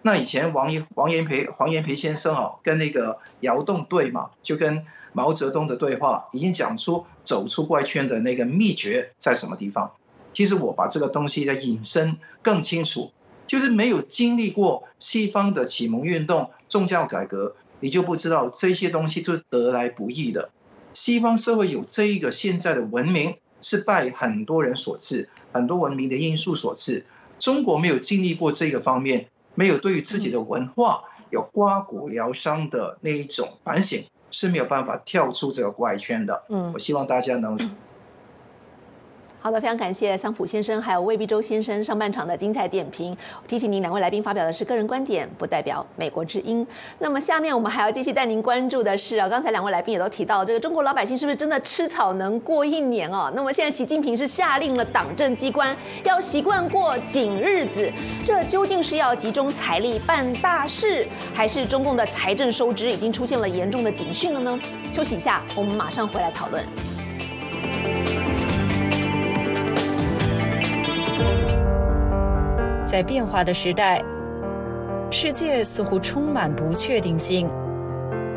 [0.02, 4.84] 那以前王延王延培黄延培先生啊，跟那个窑洞对嘛，就跟
[5.14, 9.92] 毛泽东的对话，已经讲出走出怪圈的那个秘诀在什么地方。
[10.34, 13.12] 其实我把这个东西的引申更清楚，
[13.46, 20.50] 就是没有经历过西方的启蒙运动、宗教改革，你就不知道这些东西是得来不易的。
[20.94, 27.06] 西方社会有这一个现在的文明，是拜很多人所赐，很多文明的因素所赐。
[27.42, 36.44] 中国没有经历过这个方面，没有对于自己的文化有刮骨疗伤的那一种反省，是没有办法跳出这个怪圈的。
[36.50, 37.58] 嗯，我希望大家能。
[39.44, 43.18] 好的，非常感谢桑普先生还有魏必洲先生上半场的精彩点评。
[43.48, 46.66] 提醒您，两位来宾发表的是个人观点，不代表美国之音。
[47.00, 53.32] 那么下面我们还要继续带您关注的是啊，刚才两位来宾也都提到，这个中国老百姓是不是真的吃草能过一年哦？
[53.36, 57.92] 那么现在习近平是下令了党政机关要习惯过紧日子，
[58.24, 64.60] 这究竟是要集中财力办大事，还是中共的财政收支已经出现了严重的警讯了呢？
[64.94, 66.64] 休息一下，我们马上回来讨论。
[72.92, 74.04] 在变化的时代，
[75.10, 77.50] 世界似乎充满不确定性。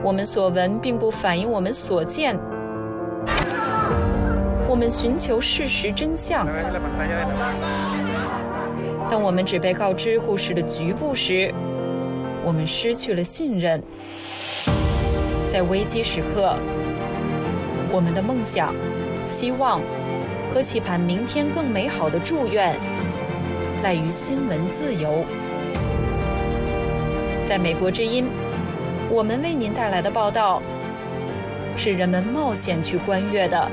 [0.00, 2.38] 我们所闻并不反映我们所见。
[4.68, 6.46] 我们寻求事实真相。
[9.10, 11.52] 当我们只被告知故事的局部时，
[12.44, 13.82] 我们失去了信任。
[15.48, 16.54] 在危机时刻，
[17.90, 18.72] 我们的梦想、
[19.24, 19.80] 希望
[20.54, 22.76] 和期盼明天更美好的祝愿。
[23.84, 25.26] 赖于新闻自由。
[27.44, 28.24] 在美国之音，
[29.10, 30.62] 我们为您带来的报道
[31.76, 33.70] 是人们冒险去观阅的。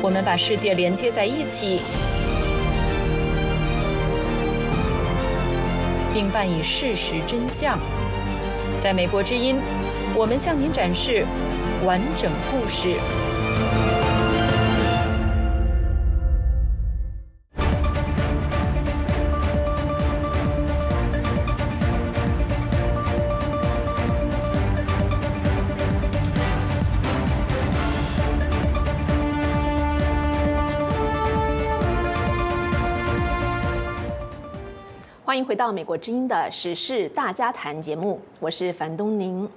[0.00, 1.82] 我们把世界连接在一起，
[6.14, 7.78] 并伴以事实真相。
[8.78, 9.60] 在美国之音，
[10.14, 11.26] 我们向您展示
[11.84, 12.94] 完整故事。
[35.46, 39.48] 回到美国之音的时事大家谈节目，我是樊东宁。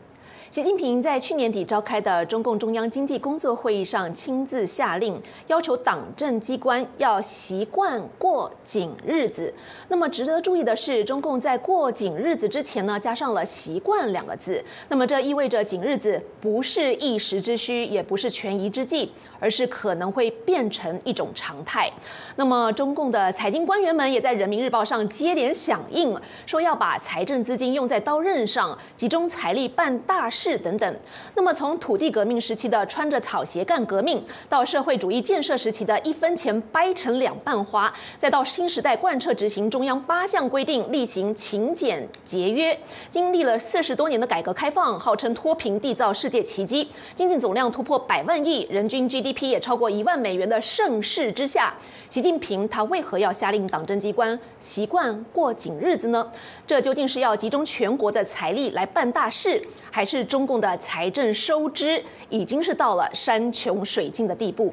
[0.52, 9.54] 习近平在去年底召开的中共中央经济工作会议上亲自下令，要求党政机关要习惯过紧日子。
[9.90, 14.64] 那么值得注意的是，中共在过紧日子之前呢，加上了“习惯”两个字。
[14.88, 21.92] 那么这意味着紧日子不是一时之需，也不是权宜之计，而是可能会变成一种常态。
[22.38, 30.39] 那么中共的财经官员们也在人民日报上接连响应，说要把财政资金用在刀刃上，集中财力办大事。
[30.42, 30.96] 是等等，
[31.36, 42.80] 那么从土地革命时期的穿着草鞋干革命，到社会主义建设时期的一分钱掰成两半花，再到新时代贯彻执行中央八项规定，例行勤俭节约，
[43.10, 51.74] 经历了四十多年的改革开放，号称脱贫缔造世界奇迹，经济总量突破百万亿，人均 GDP 也超过一万美元的盛世之下，
[52.08, 56.32] 习近平他为何要下令党政机关习惯过紧日子呢？
[56.66, 59.62] 这究竟是要集中全国的财力来办大事，
[59.92, 60.29] 还是？
[60.30, 64.72] 中共的财政收支已经是到了山穷水尽的地步。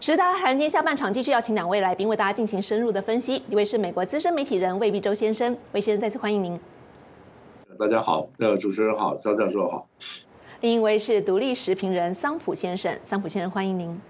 [0.00, 3.42] 十大谈今天下半场继续要请两位来宾为大家进行深入的分析。
[3.48, 6.58] 一位是美国资深媒体人魏必洲先生，魏先生再次欢迎您。
[7.78, 9.86] 大家好，呃，主持人好，张教授好。
[10.60, 14.00] 另一位是独立时评人桑普先生，桑普先生欢迎您。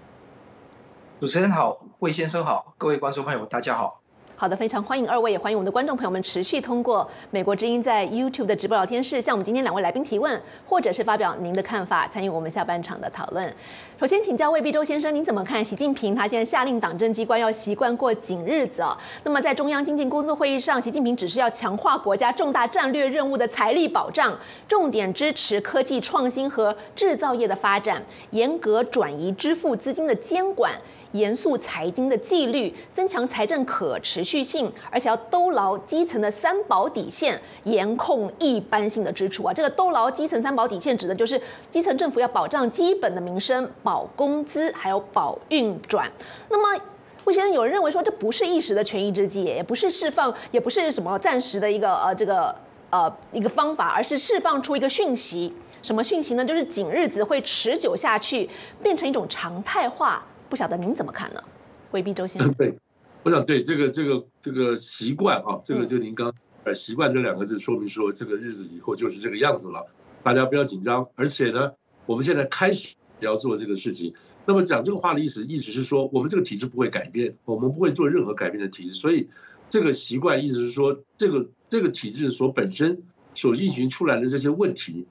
[1.19, 4.02] 主持人好，魏先生好，各位观众朋友大家好。
[4.35, 13.53] 好的，非常欢迎二位，也欢迎我们的观众朋友们持续通过美国之音在 YouTube 的直播聊天室向我们今天两位来宾提问，或者是发表您的看法，参与我们下半场的讨论。
[13.99, 18.97] 首先请教魏必周先生，您怎么看习近平他现在下令党政机关要习惯过紧日子啊？
[19.23, 30.73] 那么在中央经济工作会议上，习近平只是要强化国家重大战略任务的财力保障，重点支持科技创新和制造业的发展，严格转移支付资金的监管。
[31.13, 39.53] 严肃财经的纪律，增强财政可持续性，而且要兜牢基层的三保底线，严控一般性的支出啊！
[39.53, 41.41] 这个兜牢基层三保底线，指的就是
[41.71, 46.11] 基层政府要保障基本的民生，保工资，还有保运转。
[46.49, 46.83] 那么，
[47.25, 52.53] 魏先生，有人认为说这不是一时的权宜之计，也不是释放，也不是什么暂时的一个呃这个
[52.89, 55.53] 呃一个方法，而是释放出一个讯息。
[55.83, 56.43] 什么讯息呢？
[56.43, 58.49] 就是紧日子会持久下去，
[58.81, 60.25] 变成一种常态化。
[60.53, 61.43] 不晓得您怎么看呢？
[61.89, 62.53] 未必周先生。
[62.53, 62.75] 对，
[63.23, 66.31] 我想对这个这个这个习惯啊，这个就您刚
[66.63, 69.87] 呃习惯这两个字，说明说这个日子以后就是这个样子了，
[70.21, 71.07] 大家不要紧张。
[71.15, 71.71] 而且呢，
[72.05, 74.13] 我们现在开始要做这个事情。
[74.45, 78.93] 那么讲这个话的意思，意思是说我们这个体制不会改变，我们不会做任何改变的体制。
[78.93, 79.29] 所以
[79.71, 83.01] 这个习惯意思是说，这个这个体制所本身
[83.33, 85.07] 所运行出来的这些问题。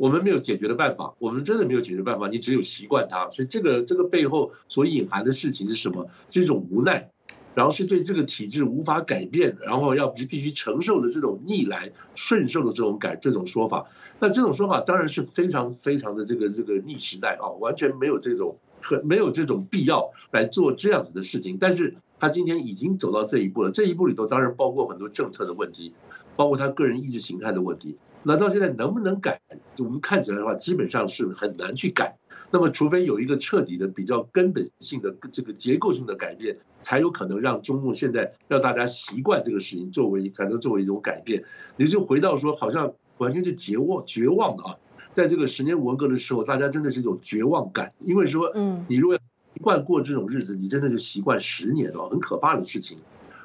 [0.00, 3.30] 我们没有解决的办法，我们真的没有解决办法，你只有习惯它。
[3.30, 6.08] 所以这个这个背后所隐含的事情是什么？
[6.30, 7.10] 是一种无奈，
[7.54, 13.90] 然后是对这个体制无法改变，然后要必须承受的这种逆来顺受的这种改这种说法。
[14.20, 21.58] 那这种说法当然是非常非常的这个这个逆时代啊，完全没有这种很没有这种必要来做这样子的事情。
[21.60, 25.92] 但是他今天已经走到这一步了，这一步里头当然包括很多政策的问题，
[26.36, 27.98] 包括他个人意识形态的问题。
[28.22, 29.40] 那到现在能不能改？
[29.78, 32.18] 我们看起来的话，基本上是很难去改。
[32.52, 41.44] 那么，除非有一个彻底的、比较根本性的这个结构性的改变，才有可能让中共现在让大家习惯这个事情，作为才能作为一种改变。
[41.76, 44.76] 也就回到说，好像完全是绝望、绝望的啊！
[45.14, 49.16] 在这个十年文革的时候，大家真的是一种绝望感，因为说，嗯，你如果
[49.54, 52.98] 习惯过这种日子，你真的是习惯十年了，很可怕的事情，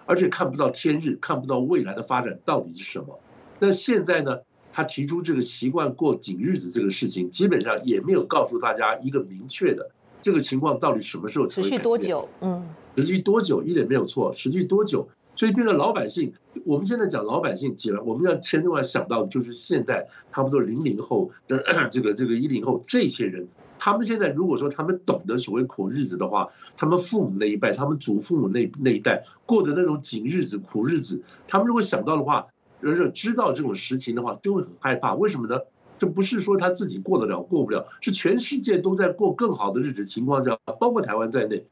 [0.07, 3.19] 而且看不到天日，看不到未来的发展到底是什么。
[3.59, 4.39] 那现在呢？
[4.75, 9.89] 他提出这个习惯过紧日子这个事情，基本上也没有告诉大家一个明确的
[10.21, 12.27] 这个情况到底什么时候持续多久？
[12.41, 12.67] 嗯，
[12.97, 15.07] 持续多久一点没有错，持续多久？
[15.37, 16.33] 所以变成老百姓，
[16.65, 23.47] 我们现在讲老百姓，起来我们要千万想到就是现在差不多零零后的这个这个一零后这些人，
[23.79, 32.47] 他们现在如果说他们懂得所谓苦日子的话，他们父母那一辈，他们祖父母那那一代过的那种紧日子、苦日子，他们如果想到的话。
[32.85, 35.15] 人人知道这种实情的话，就会很害怕。
[35.15, 35.59] 为什么呢？
[35.97, 41.65] 这不是说他自己过得了过不了，是全世界都在过更好的日子情况下，包括台湾在内。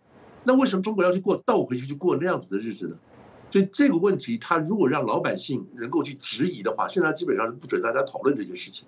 [0.43, 2.95] 那为什么中国要去过倒回去去过那样子的日子呢？
[3.51, 8.87] 所以这个问题，他如果让老百姓能够去质疑的话，现在基本上是不准大家讨论这些事情。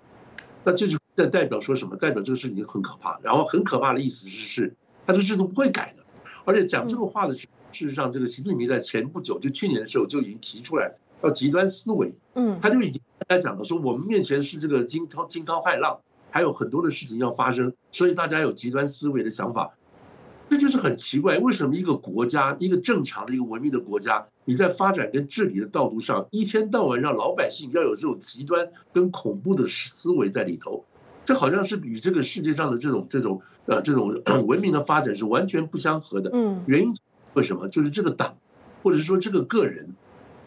[0.64, 1.94] 那这就代代表说什么？
[1.94, 3.20] 代表这个事情很可怕。
[3.22, 4.74] 然后很可怕的意思是，是
[5.06, 6.02] 他的制度不会改的。
[6.44, 10.98] 而且讲这个话的是，事实上，这个习近平在前不久，就去年的时候就已经提出来了。
[11.22, 16.00] 要极端思维，嗯，他就已经大家讲了，说我们面前是这个惊涛惊涛骇浪，
[16.30, 19.74] 还有很多的事情要发生，所以大家有极端思维的想法，
[20.48, 30.84] 这就是很奇怪，为什么一个国家，一个正常的一个文明的国家，你在发展跟治理的道路上，一天到晚让老百姓要有这种极端跟恐怖的思维在里头，
[31.24, 36.30] 这好像是与这个世界上的这种这种呃这种 文明的发展是完全不相合的。
[36.32, 36.94] 嗯，原因
[37.34, 37.68] 为什么？
[37.68, 38.36] 就是这个党，
[38.82, 39.94] 或者是说这个个人，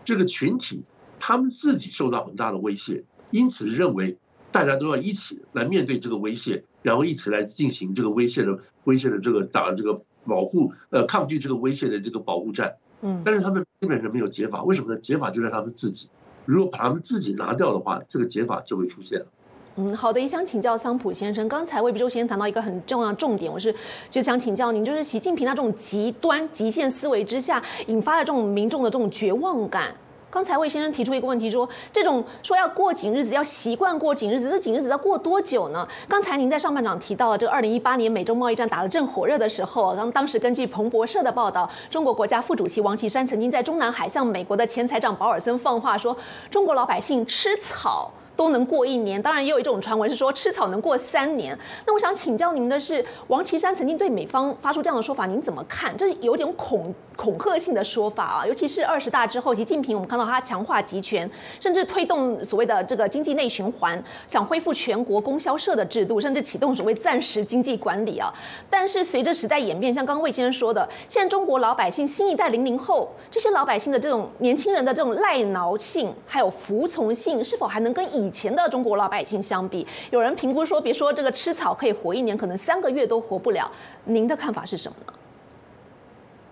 [0.04, 0.84] 这个群体，
[1.20, 4.18] 他们自己受到很大的威胁，因此认为
[4.52, 12.78] 大家都要一起来面对这个威胁，然后一起来进行这个威胁的威胁的这个打这个保护呃抗拒这个威胁的这个保护战。
[13.02, 15.00] 嗯，但是他们基本上没有解法，为什么呢？
[15.00, 16.10] 解法就在他们自己。
[16.46, 19.28] 如果把他们自己拿掉的话，这个解法就会出现了。
[19.76, 23.74] 嗯，好的，也想请教桑普先生，刚才魏必洲先生谈到一个很重要的重点，我是
[24.10, 29.96] 就想请教您，就是习近平他这种极端极限思维之下，引发了这种民众的这种绝望感。
[30.32, 35.88] 刚才魏先生提出一个问题，说这种说要过紧日子，要习惯过紧日子，这紧日子要过多久呢？
[36.08, 46.16] 刚才您在上半场提到了，这个二零一八年美中贸易战打得正火热的时候，当当时根据彭博社的报道，中国国家副主席王岐山曾经在中南海向美国的前财长保尔森放话说，
[46.52, 48.12] 中国老百姓吃草。
[48.40, 51.60] 都能过一年，当然也有一种传闻是说吃草能过三年。
[51.86, 55.94] 那我想请教您的是，王岐山曾经对美方发出这样的说法，您怎么看？
[55.98, 68.34] 这是有点恐恐吓性的说法啊，尤其是二十大之后，习近平我们看到他强化集权，甚至推动所谓的这个经济内循环，想恢复全国供销社的制度，甚至启动所谓暂时经济管理啊。
[68.70, 79.86] 但是随着时代演变，像刚刚魏先生说的，现在中国老百姓新一代零零后这些老百姓的这种年轻人的这种赖挠性，还有服从性，是否还能跟以前的中国老百姓相比？
[80.12, 83.70] 有人评估说，别说这个吃草可以活一年，可能三个月都活不了。
[84.06, 85.14] 您的看法是什么呢？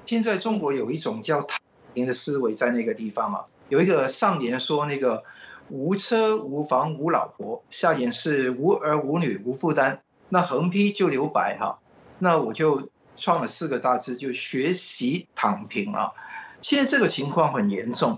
[0.08, 1.60] 现在中国有一种叫“躺
[1.94, 5.22] 平”的思维在那个地方嘛，有一个上联说那个
[5.70, 10.00] 无车无房无老婆，下联是无儿无女无负担，
[10.30, 11.80] 那横批就留白哈，
[12.20, 16.14] 那我就创了四个大字，就学习躺平啊。
[16.62, 18.18] 现在这个情况很严重。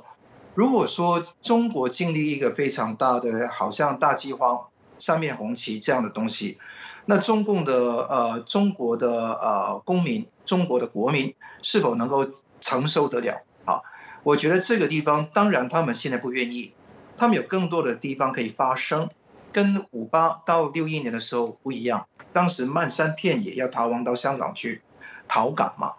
[0.53, 4.67] 如果说中国经历一个非常大的，好像大饥荒、
[4.99, 6.59] 三面红旗这样的东西，
[7.05, 12.27] 那中共的呃中国的呃公民、中国的国民是否能够
[12.59, 13.43] 承受得了？
[13.65, 13.83] 啊，
[14.23, 16.73] 我觉得这个地方当然他们现在不愿意，
[17.17, 19.11] 他们有更多的地方可以发声，
[19.51, 24.81] 跟五八到六一年的时候不一样，当时漫山遍野要逃亡到香港去
[25.27, 25.93] 逃港嘛，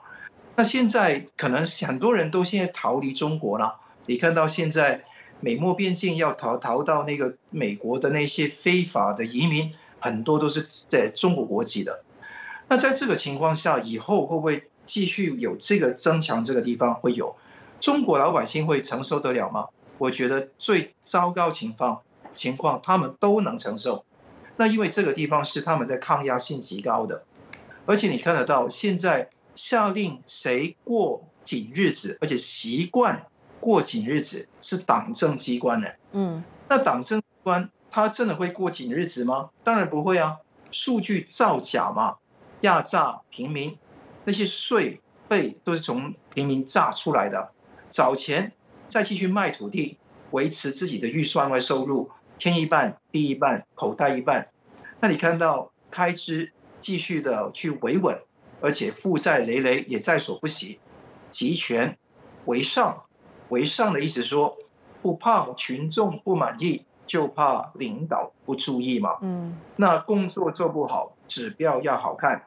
[0.57, 3.76] 那现在可能很多人都现在逃离中国了。
[4.07, 5.05] 你看到现在
[5.38, 12.03] 美墨边境要逃逃到那个美国的那些非法的移民，很多都是在中国国籍的。
[12.70, 16.44] 那在这个情况下，以后会不会继续有这个增强？
[16.44, 17.34] 这个地方会有
[17.80, 19.66] 中国老百姓会承受得了吗？
[19.98, 22.02] 我觉得最糟糕情况
[22.32, 24.04] 情况他们都能承受。
[24.56, 27.24] 那因为这个地方是他们的抗压性极高的，
[27.86, 33.26] 而且你看得到现在下令谁过紧日子，而且习惯。
[33.58, 39.50] 过紧日子是党政机关的，嗯，那党政机关他真的会过紧日子吗？
[39.62, 40.38] 当然不会啊，
[40.70, 42.16] 数据造假嘛，
[42.61, 43.78] 压榨平民，
[44.24, 47.50] 那些税费都是从平民榨出来的，
[47.90, 48.52] 找钱
[48.88, 49.98] 再继续卖土地，
[50.30, 54.50] 维持自己的预算外收入，天一半地一半，口袋一半，
[55.00, 58.20] 那你看到开支继续的去维稳，
[58.61, 60.80] 而且负债累累也在所不惜，
[61.30, 61.98] 集权
[62.46, 63.04] 为上。
[63.48, 64.56] 为上的意思说，
[65.02, 69.18] 不怕群众不满意，就怕领导不注意嘛。
[69.22, 72.44] 嗯，那工作做不好，指标要好看，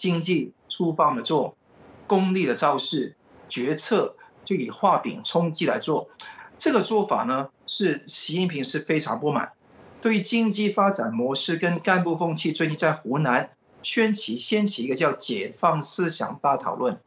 [0.00, 1.58] 经济粗放的做，
[2.06, 3.14] 功利的造势，
[3.50, 6.08] 决策就以画饼充饥来做。
[6.56, 9.52] 这个做法呢，是习近平是非常不满。
[10.00, 13.50] 对于经济发展模式跟干部风气，最近在湖南
[13.82, 16.98] 掀起掀起一个叫解放思想大讨论。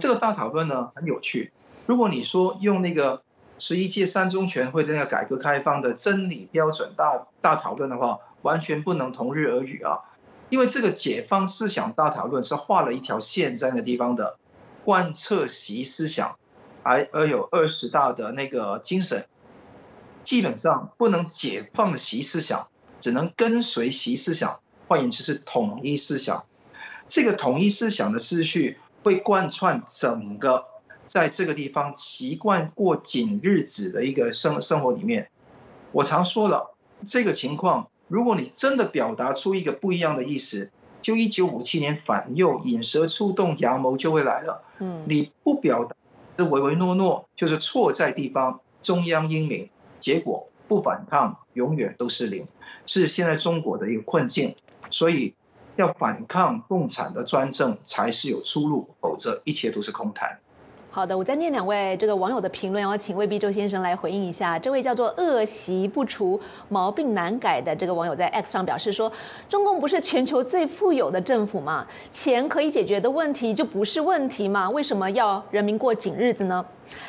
[0.00, 1.52] 这个大讨论呢，很有趣。
[1.84, 3.22] 如果你说用那个
[3.58, 10.00] 十一届三中全会的那个改革开放的真理标准大大讨论的话，完全不能同日而语啊！
[10.50, 14.38] 因为这个解放思想大讨论是画了一条线在那个地方的，
[14.84, 16.38] 贯彻习思想，
[16.82, 19.26] 而而有二十大的那个精神，
[20.24, 22.68] 基本上不能解放习思想，
[23.00, 26.44] 只能跟随习思想，换言之是统一思想。
[27.08, 30.64] 这个统一思想的思绪会贯穿整个。
[31.06, 35.30] 在这个地方习惯过紧日子的一个生生活里面，
[35.90, 36.76] 我常说了
[37.06, 44.64] 这个情况，如果你真的表达出一个不一样的意思，就一九五七年反右引蛇出洞，阳谋就会来了。
[44.78, 45.94] 嗯，你不表达
[46.36, 52.46] 是唯唯诺诺，就是错在地方，中央英明，结果不反抗永远都是零，
[52.86, 54.56] 是现在中国的一个困境。
[54.90, 55.34] 所以
[55.76, 60.38] 要反抗共产的专政才是有出路，否则一切都是空谈。
[60.90, 64.58] 好的，我再念两位这个网友的评论，然后请魏必周先生来回应一下。
[64.58, 69.12] 这位叫做“恶习不除，毛病难改”的这个网友在 X 上表示说
[69.50, 71.86] ：“中共不是全球最富有的政府吗？
[72.10, 74.70] 钱可以解决的问题就不是问题吗？
[74.70, 76.64] 为什么要人民过紧日子呢？”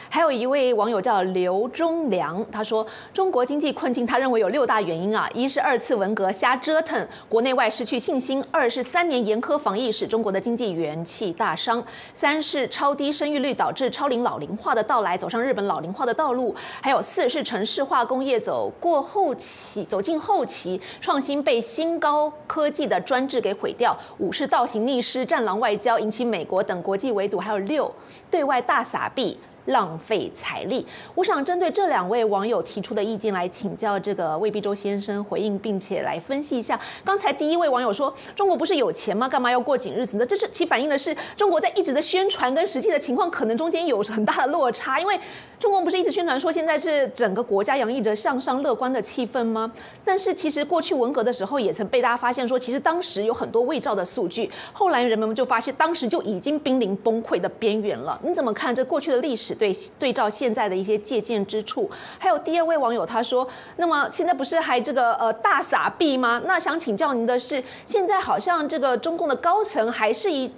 [0.09, 11.79] 还有一位网友叫刘忠良，他说中国经济困境，他认为有六大原因啊：一是二次文革瞎折腾，国内外失去信心；二是三年严苛防疫使中国的经济元气大伤；
[12.13, 27.91] 三是超低生育率导致超龄老龄化的到来，走上日本老龄化的道路；还有四是城市化工业走过后期，走进后期，创新被新高科技的专制给毁掉；五是倒行逆施，战狼外交引起美国等国际围堵；还有六
[28.31, 29.37] 对外大撒币。
[29.69, 36.79] 浪费财力，我想针对这两位网友提出的意见来请教这个魏必洲先生回应，并且来分析一下。
[37.03, 39.29] 刚才第一位网友说，中国不是有钱吗？
[39.29, 40.25] 干嘛要过紧日子呢？
[40.25, 45.19] 这是其反映的是中国在一直的宣传跟实际的情况可能中间有很大的落差，因为
[45.59, 49.71] 中国不是一直宣传说现在是整个国家洋溢着向上乐观的气氛吗？
[50.03, 58.19] 但是其实过去文革的时候也曾被大家发现说，其实当时有很多伪造的数据，后来人们就发现当时就已经濒临崩溃的边缘了。
[58.23, 59.58] 你怎么看这过去的历史？
[59.59, 66.41] 对对照现在的一些借鉴之处，还有第二位网友他说，那么现在不是还这个呃大撒币吗？
[66.45, 70.49] 那想请教您的是，现在好像这个中共的高层还是一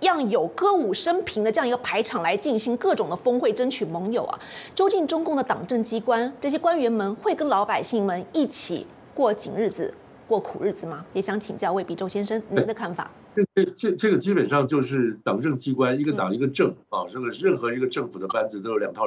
[0.00, 4.38] 样有歌舞升平的这样一个排场来进行各种的峰会，争取盟友啊。
[4.74, 9.94] 究竟中共的党政机关这些官员们会跟老百姓们一起过紧日子、
[10.26, 11.04] 过苦日子吗？
[11.12, 13.10] 也想请教魏必洲先生您的看法。
[13.36, 19.06] 这这这这个基本上就是党政机关，一个党一个政啊，这个任何一个政府的班子都有两套，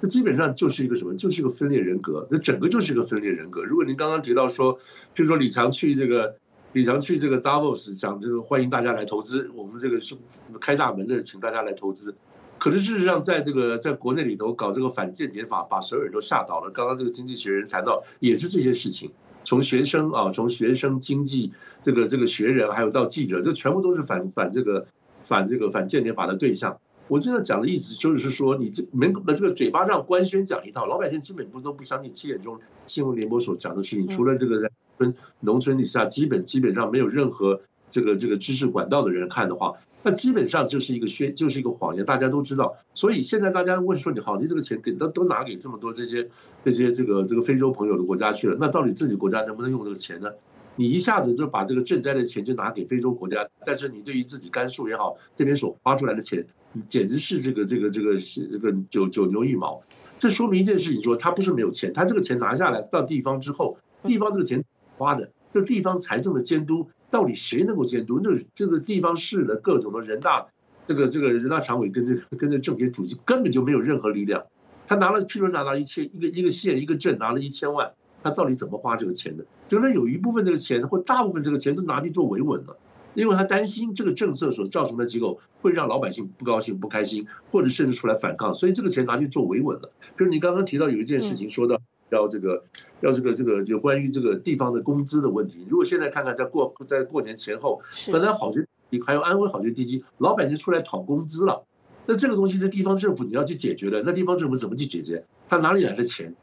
[0.00, 1.14] 这基本上就是一个什么？
[1.16, 3.62] 就是一个分裂人格，那整个就是一个分裂人格。
[3.62, 4.78] 如果您刚刚提到说，
[5.14, 6.36] 譬如说李强去这个，
[6.72, 10.16] 李强去这个 Davos 讲这个欢迎大家来投资，我们这个是
[10.60, 12.16] 开大门的，请大家来投资。
[12.58, 16.70] 可是事实上，在这个在国内里头搞这个反间谍法，把所有人都吓倒了。
[16.70, 19.12] 刚刚这个经济学人谈到，也是这些事情。
[19.44, 24.86] 从学生啊，从学生、经济这个这个学人，还有到记者，这全部都是反反这个
[25.22, 26.78] 反这个反间谍法的对象。
[27.08, 34.08] 我这样讲的意思就是说，你这门的这个嘴巴上官宣讲一套，老百姓基本不都不相信七点钟新闻联播所讲的事情。
[34.08, 39.74] 除了这个在村农村底下，基本基本上没有任何这个这个知识管道的人看的话。
[40.02, 42.76] 那基本上就是一个宣，就是一个谎言，大家都知道。
[42.94, 46.28] 所以现在大家问说，你好，你这个钱给都都拿给这么多这些
[46.64, 50.30] 这些这个这个非洲朋友的国家去了，那到底自己国家能不能用这个钱呢？
[50.74, 56.46] 你一下子就把这个赈灾的钱就拿给非洲国家，但是你对于自己甘肃也好这边所花出来的钱，
[56.88, 59.82] 简直是这个这个这个是这个九九牛一毛。
[60.18, 64.64] 这说明一件事情，说他不是没有钱，他这个钱拿下来到地方之后，地方这个钱
[64.96, 66.88] 花的，这地方财政的监督。
[67.12, 68.18] 到底谁能够监督？
[68.20, 70.46] 这这个地方市的各种的人大，
[70.88, 74.44] 这个这个人大常委跟这个跟这政协主席根本就没有任何力量。
[74.86, 77.92] 他拿了，譬如拿了一千一个一个县一个镇拿了一千万，
[78.22, 79.44] 他到底怎么花这个钱的？
[79.68, 82.78] 可能有一部分这个钱或大部分这个钱都拿去做维稳了，
[83.12, 89.90] 因为他担心这个政策所造成的结果会让老百姓不高兴不开心，或者甚至出来反抗，所以这个钱拿去做维稳了。
[90.16, 91.78] 比如你刚刚提到有一件事情，说到。
[92.16, 92.64] 要这个，
[93.00, 95.66] 要这个，这个有关于这个地方的工资的问题。
[95.68, 97.80] 如果现在看看，在过在过年前后，
[98.12, 98.66] 本来好些
[99.04, 101.64] 还有安徽好些地区，老百姓出来讨工资了。
[102.06, 105.24] 那这个东西在地方政府你要去解决的，那地方政府怎么去解决？
[105.48, 106.34] 他哪里来的钱？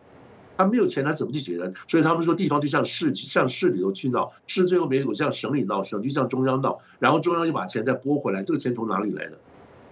[0.57, 1.71] 他没有钱，他怎么去解决？
[1.87, 8.43] 所以他们说，地方就向市向市里头去闹，市最后没有向省里闹，省就向中央闹，然后中央又把钱再拨回来。
[8.43, 9.37] 这个钱从哪里来的？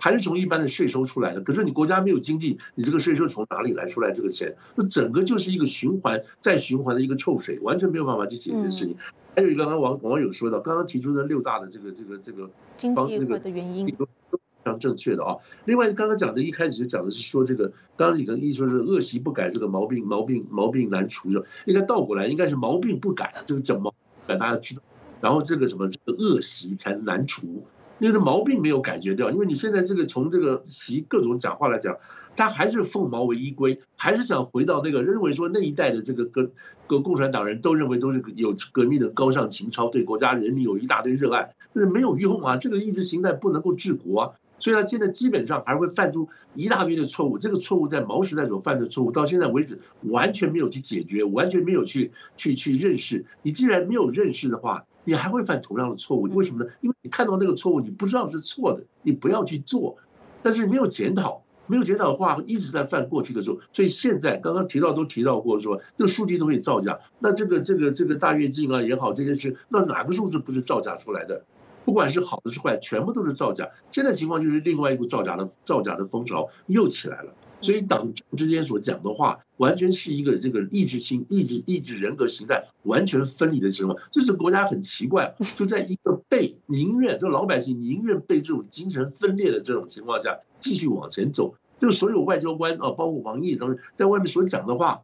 [0.07, 4.55] 还是从一般的税收出来的，可是你国家没有经济，你这个税收从哪里来出来这个钱？
[4.75, 8.95] 那整个就是一个循环再循环的一个臭水，完全没有办法去解决事情。
[9.35, 15.35] 还有一个刚刚网网友说到，刚刚提出的六大的这个这个这个经济个的原因，都非常正确的啊。
[15.65, 23.93] 另外刚刚讲的一开始就讲的是说这个，刚刚你跟一说是恶习不改，这个毛病毛病毛病难除，就应该倒过来，应该是毛病不改，这个叫毛，
[24.25, 24.81] 大家知道，
[25.19, 27.65] 然后这个什么这个恶习才难除。
[27.99, 31.97] 那个毛病没有感觉掉，因为你现在这个从这个习各种讲话来讲，
[32.35, 36.51] 他还是奉毛为依归，还是想回到那个认为说那一代的这个跟
[36.85, 54.85] 跟共产党人都认为都是有革命的高尚情操，对国家人民有一大堆热爱，但是没有用啊，这个意识形态不能够治国啊，所以他现在基本上还会犯出一大堆的错误，这个错误在毛时代所犯的错误，到现在为止完全没有去解决，完全没有去去去认识，你既然没有认识的话。
[55.07, 56.69] 你还会犯同样的错误，为什么呢？
[56.81, 59.95] 因为你看到那个错误，你不知道是错的，你不要去做。
[60.43, 63.57] 但是没有检讨，没有检讨的话，一直在犯过去的错。
[63.71, 66.99] 所以现在刚刚提到都提到过，说这个数据都可以造假。
[67.19, 71.45] 那这个这个这个大跃进啊也好，这件事，那哪个数字不是造假出来的？
[71.85, 73.69] 不管是好的是坏，全部都是造假。
[73.91, 77.31] 现在情况就是另外一股造假的造假的风潮又起来了。
[77.59, 83.97] 所以党之间所讲的话，完全是一个这个意志性、意志、意志人格形态完全分离的情况。
[84.11, 91.55] 就是国家很奇怪， 就在一个被宁愿这老百姓宁愿被这种精神分裂的这种情况下继续往前走。
[91.79, 95.01] 就所有外交官啊，包括王毅等在外面所讲的话，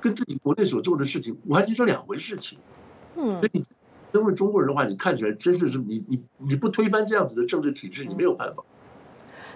[0.00, 2.58] 跟自己国内所做的事情完全是两回事情。
[3.16, 3.64] 嗯，所以
[4.12, 8.64] 身为中国人的话，你看起来真是是你你你不推翻这样子的政治体制，你没有办法。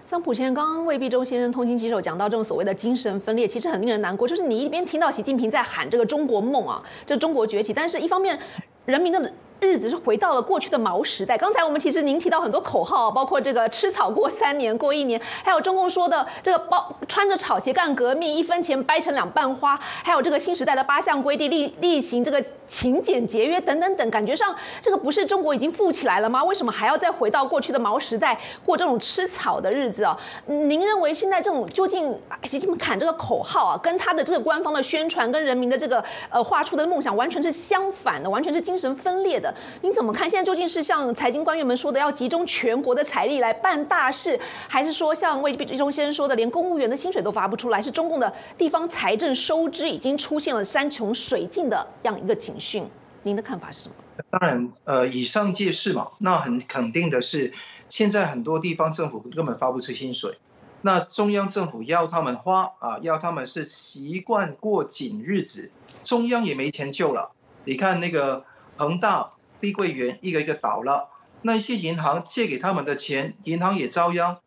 [0.04, 4.26] 桑普先生刚刚为毕周先生痛心疾首讲到这种所谓的精神分裂，其实很令人难过。
[4.26, 8.38] 就是你一边听到习近平在喊这个中国梦啊，这中国崛起，但是一方面
[8.86, 9.32] 人民的。
[9.60, 11.36] 日子是回到了过去的毛时代。
[11.36, 24.10] 刚才我们其实您提到很多口号，包括这个吃草过三年过一年，还有中共说的这个包穿着草鞋干革命，一分钱掰成两半花，还有这个新时代的八项规定，例例行这个勤俭节约等等等。
[24.10, 26.42] 感觉上这个不是中国已经富起来了吗？
[26.44, 30.16] 为什么还要再回到过去的毛时代过这种吃草的日子啊？
[30.46, 39.49] 您认为现在这种究竟习近平喊这个口号啊，跟他的这个官方的宣传，跟人民的这个呃画出的梦想完全是相反的，完全是精神分裂的。
[39.82, 40.28] 您怎么看？
[40.28, 44.38] 现在究竟是像财经官员们说的，要集中全国的财力来办大事，
[44.68, 47.80] 还是说像魏中先生说的，连公务员的薪水都发不出来？
[47.80, 52.88] 是中共的地方财政收支已经出现了山穷水尽的这样一个警讯？
[53.22, 53.94] 您的看法是什么？
[54.30, 56.08] 当然，呃，以上皆是嘛。
[56.18, 57.52] 那很肯定的是，
[57.88, 60.38] 现在很多地方政府根本发不出薪水，
[60.82, 65.70] 那中央政府要他们花啊，要他们是习惯过紧日子，
[66.04, 67.32] 中央也没钱救了。
[67.64, 68.44] 你看那个
[68.76, 69.30] 恒大。
[69.60, 71.10] 碧桂园一个一个倒了，
[71.42, 74.38] 那一些银行借给他们的钱，银行也遭殃。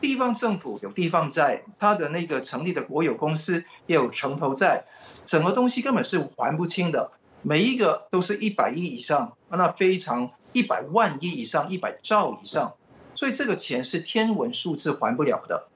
[0.00, 4.84] 地方政府有地方债，他的那个成立的国有公司也有城投债，
[5.24, 7.12] 整个东西根本是还不清的。
[7.40, 12.74] 每一个都是一百亿以上，那非常一百万亿以上，一百兆以上，
[13.14, 15.68] 所以这个钱是天文数字还不了的。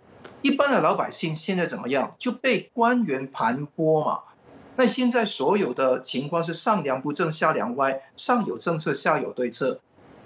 [0.42, 2.16] 一般的老百姓现在怎么样？
[2.18, 4.20] 就被官员盘剥嘛。
[4.80, 9.78] 那现在所有的情况是上梁不正下梁歪，上有政策下有对策，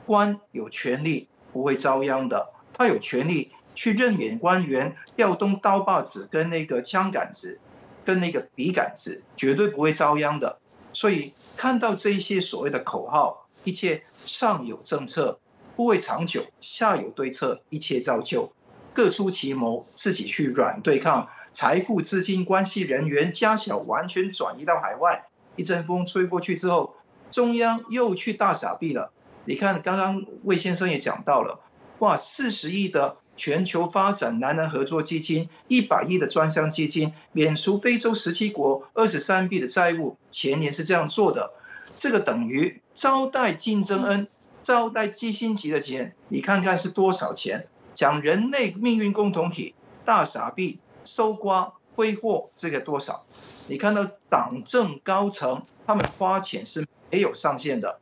[0.06, 7.58] 官有权利不会遭殃的，他有权利去任免官员，调动刀把子跟那个枪杆子，
[8.04, 10.60] 跟那个笔杆子，绝对不会遭殃的。
[10.92, 15.40] 所以看到这一些所谓的口号，一切上有政策
[15.74, 18.52] 不会长久，下有对策一切照旧，
[18.92, 21.28] 各出奇谋，自己去软对抗。
[21.54, 25.28] 财富、资金、关系人员加小，完全转移到海外。
[25.56, 26.96] 一阵风吹过去之后，
[27.30, 29.12] 中央又去大傻逼了。
[29.44, 31.60] 你看，刚刚魏先生也讲到了，
[32.00, 41.52] 哇，四十亿的全球发展南南合作基金，一百亿的专项基金，免除非洲十七国二十三币的债务，前年是这样做的。
[41.96, 44.26] 这个等于招待金正恩，
[44.62, 47.68] 招待基辛级的钱，你看看是多少钱？
[47.92, 50.80] 讲人类命运共同体，大傻逼。
[51.04, 53.24] 收刮挥霍这个多少？
[53.68, 58.00] 你看到党政高层他们花钱是没有上限的，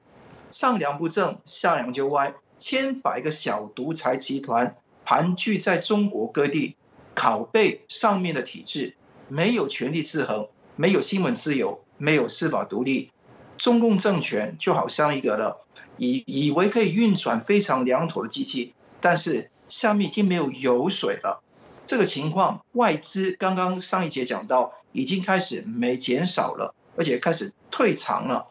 [0.51, 6.77] 上梁不正下梁就歪，千百个小独裁集团盘踞在中国各地，
[7.15, 8.97] 拷贝上面的体制，
[9.29, 13.11] 没有权力制衡，没有新闻自由，没有司法独立，
[13.59, 15.61] 中共政权就好像一个了，
[15.97, 21.43] 以以为可以运转非常良妥的机器，但是下面已经没有油水了。
[21.87, 28.47] 这个情况，外资刚刚上一节讲到，已经开始没减少了，而且开始退场了。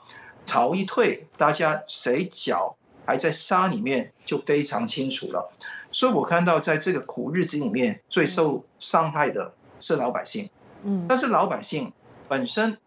[0.45, 2.75] 潮一退，大家谁脚
[3.05, 5.51] 还在沙里面，就非常清楚了。
[5.91, 10.49] 所以我看到，在这个苦日子里面，最受伤害的是老百姓。
[10.83, 11.93] 嗯，但是老百姓
[12.27, 12.77] 本身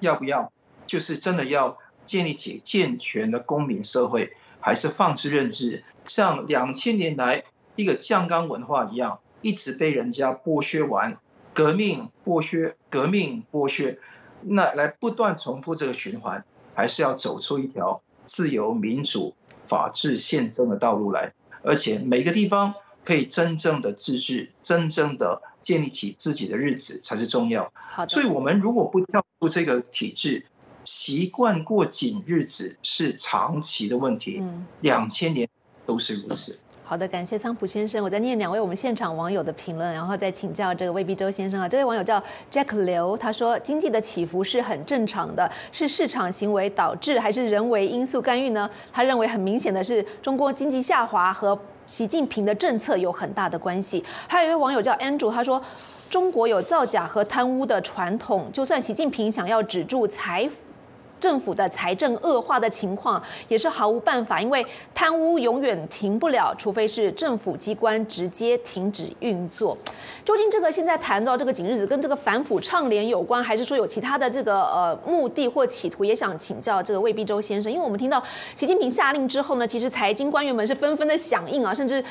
[0.00, 0.50] 要不要，
[0.86, 1.76] 就是真的要
[2.06, 7.44] 建立起健全的公民社会，还是放置认知，像两千年来
[7.74, 9.20] 一个酱缸文化一样？
[9.46, 11.18] 一直被人家剥削完，
[11.54, 13.96] 革命剥削，革命剥削，
[14.42, 16.44] 那来不断重复这个循环，
[16.74, 19.36] 还是要走出一条自由、民主、
[19.68, 21.32] 法治、宪政的道路来，
[21.62, 22.74] 而且每个地方
[23.04, 27.72] 可以真正的自治，真正的建立起自己的日子才是重要。
[27.76, 30.44] 好所以我们如果不跳出这个体制，
[30.82, 34.38] 习惯过紧日子是长期的问题。
[34.40, 35.48] 嗯，两千年
[35.86, 36.58] 都是如此。
[36.88, 38.00] 好的，感谢桑普先生。
[38.04, 41.68] 我在念两位我们现场网友的评论，然后再请教这个魏必周先生啊。
[41.68, 48.70] 这位网友叫 Jack 刘，他说经济的起伏是很正常的，是市场行为导致还是人为因素干预呢？
[48.92, 51.58] 他认为很明显的是中国经济下滑和
[51.88, 54.04] 习近平的政策有很大的关系。
[54.28, 55.60] 还有一位网友叫 Andrew，他说
[56.08, 60.48] 中国有造假和贪污的传统，就算习近平想要止住财
[61.18, 64.64] 政府的财政恶化的情况也是毫无办法，因为
[64.94, 69.76] 贪污永远停不了，除非是政府机关直接停止运作。
[70.24, 76.04] 究竟这个现在谈到这个景日子跟这个反腐倡廉有关，还是说有其他的这个呃目的或企图？
[76.04, 78.22] 也想请教这个魏必洲先生，因为我们听到
[78.54, 82.04] 习近平下令之后呢，其实财经官员们是纷纷的响应啊，甚至。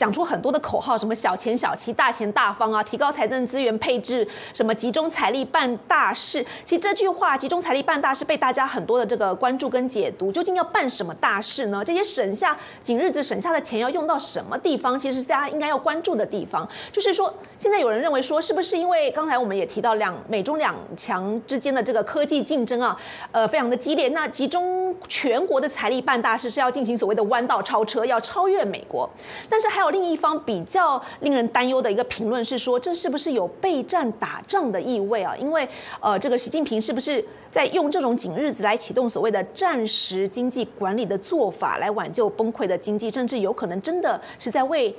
[0.00, 6.42] 讲出很多的口号，什么小钱小气，大钱大方啊，提高财政资源配置，什么集中财力办大事。
[6.64, 11.84] 其实这句话“集中财力办大事”被大家很多的这个关注跟解读，究竟要办什么大事呢？
[11.84, 14.98] 这些省下紧日子省下的钱要用到什么地方？
[14.98, 16.66] 其实是大家应该要关注的地方。
[16.90, 22.98] 就是说，现在有人认为说，是不是因为刚才我们也提到两美中两强之间的这个科技竞争啊，
[23.32, 24.08] 呃，非常的激烈。
[24.08, 29.06] 那集中全国的财力办大事是要进行所谓的弯道超车，要超越美国。
[29.50, 29.89] 但是还有。
[29.90, 35.36] 另一方比较令人担忧的一个评论是说，这是不是有备战打仗的意味啊？
[35.36, 35.68] 因为
[36.00, 44.94] 呃，这个习近平是不是在用这种紧日子来启动所谓的战时经济管理的做法，来挽救崩溃的经济，甚至有可能真的是在为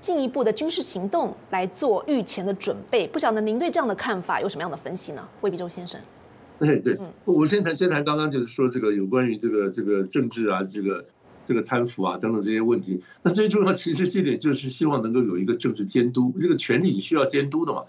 [0.00, 3.06] 进一步的军事行动来做御前的准备？
[3.06, 5.26] 不晓得您对这样的看法有什么样的分析呢？
[5.40, 6.00] 魏必洲先生，
[6.58, 11.04] 对对，我先谈先谈刚刚就是说这个有关于这个这个政治啊，这个。
[11.44, 17.82] 这个贪腐啊等等这些问题，那最重要其实这点就是希望能够有一个政治监督，这个权力你需要监督的嘛。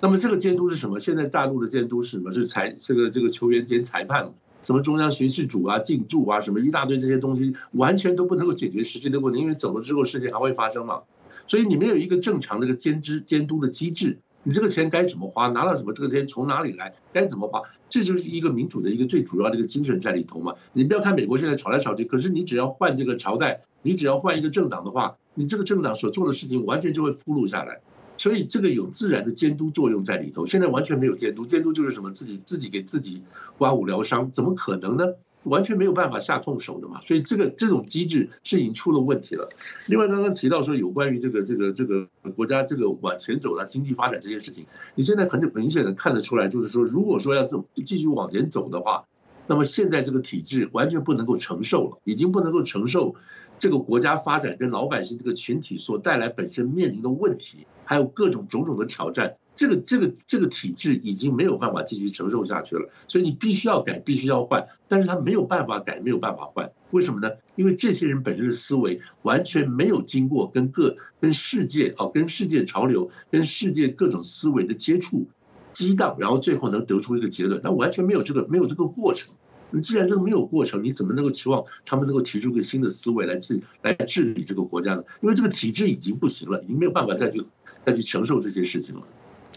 [0.00, 0.98] 那么这个监督是什么？
[0.98, 2.30] 现在大陆的监督是什么？
[2.30, 4.32] 是裁这个这个球员兼裁判，
[4.62, 11.02] 什么中央巡视组啊、进驻啊，什么一大堆这些东西，完全都不能够解决实际的问题，因为走了之后事情还会发生嘛。
[11.46, 14.18] 所以你没有一个正常的一个监知监督的机制。
[14.42, 15.48] 你这个钱该怎么花？
[15.48, 15.92] 拿了什么？
[15.92, 16.94] 这个钱从哪里来？
[17.12, 17.62] 该怎么花？
[17.88, 20.54] 这就是一个民主的一个最主要的一个精神在里头嘛。
[20.72, 27.80] 你不要看美国现在吵来吵去，可是你只要换这个朝代，你只要换一个政党的话，你这个政党所做的事情完全就会铺路下来。
[28.16, 30.44] 所以这个有自然的监督作用在里头。
[30.44, 32.12] 现在完全没有监督，监督就是什么？
[32.12, 33.22] 自己自己给自己
[33.56, 35.04] 刮骨疗伤，怎么可能呢？
[35.44, 39.48] 完全没有办法下痛手的嘛，所以这个这种机制是已经出了问题了。
[39.86, 49.04] 另外，刚刚提到说有关于这个这个这个国家这个往前走的经济发展这件事情，你现在很明显的看得出来，就是说，如果说要这继续往前走的话，
[49.46, 53.14] 那么现在这个体制完全不能够承受了，已经不能够承受。
[53.60, 67.34] 这个国家发展跟老百姓这个群体所带来本身面临的问题，还有各种种种的挑战，这个这个这个体制已经没有办法继续承受下去了，所以你必须要改，必须要换，但是他没有办法改，没有办法换，为什么呢？
[67.54, 75.26] 因为这些人本身的思维完全没有经过跟各跟世界哦，跟世界潮流，跟世界各种思维的接触
[75.74, 79.34] 激荡，然后最后能得出一个结论，那完全没有这个没有这个过程。
[79.72, 85.04] 你既然这个没有过程，你怎么能够期望他们能够提出个新的思维来治来治理这个国家呢？
[85.20, 87.42] 因为这个体制已经不行了，已经没有办法再去
[87.84, 89.02] 再去承受这些事情了。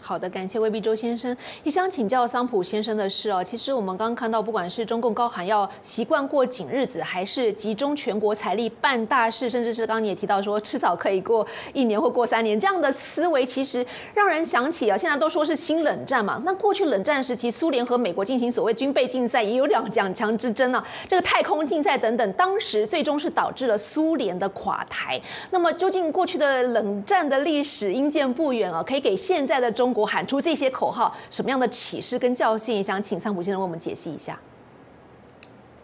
[0.06, 1.34] 好的，感谢魏必周先生。
[1.62, 16.38] 也想请教桑普先生的是哦，其实我们刚刚看到，不管是中共高喊要习惯过紧日子，还是集中全国财力办大事，甚至是刚刚你也提到说，迟早可以过一年或过三年，这样的思维其实让人想起啊，现在都说是新冷战嘛。
[16.44, 25.18] 那过去冷战时期，苏联和美国进行所谓军备竞赛，也有两两强之争啊，这个太空竞赛等等，当时最终是导致了苏联的垮台。
[25.48, 32.82] 那么究竟过去的冷战的历史因见不远啊，可以给现在的中国喊出这些口号，什么样的启示跟教训？
[32.82, 34.40] 想请桑普先生为我们解析一下。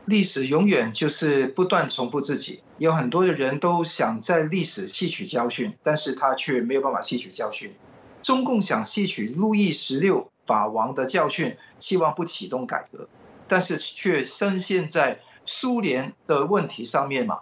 [0.07, 7.73] 历史永远就是不断重复自己，有很多的人都想在历史吸取教训，但是他却没有办法吸取教训。
[8.21, 13.09] 中共想吸取路易十六法王的教训，希望不启动改革，
[13.47, 17.39] 但是却深陷在苏联的问题上面嘛。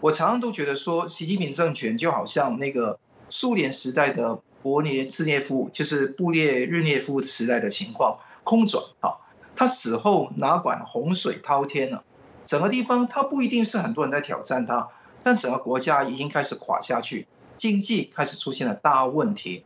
[0.00, 2.98] 我常常都觉得说，习近平政权就好像那个
[3.30, 4.40] 苏联时代的。
[4.62, 9.16] 勃列日涅夫就是布列日涅夫时代的情况空转啊，
[9.56, 12.04] 他死后哪管洪水滔天了？
[12.44, 14.88] 整个地方他不一定是很多人在挑战他，
[15.22, 19.64] 但整个国家已经开始垮下去，经济开始出现了大问题，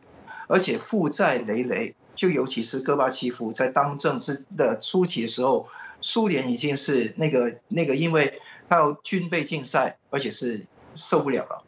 [0.48, 1.94] 而且负债累累。
[2.14, 5.66] 就尤其是戈巴契夫在当政之的初期的时候，
[6.00, 10.64] 苏联已经是那个那个，因为他要军备竞赛，而且是
[10.94, 11.64] 受不了了。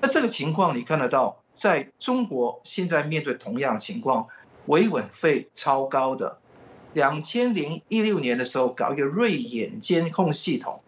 [0.00, 1.43] 那这个情况你看得到？
[1.54, 4.26] 在中国现在面对同样情况，
[4.66, 6.38] 维稳费超高的，
[6.92, 10.82] 两千零一六年的时候搞一个瑞眼监控系统，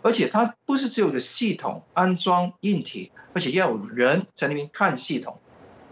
[0.00, 5.38] 而且它不是只有个系统安装硬体，而且要有人在那边看系统，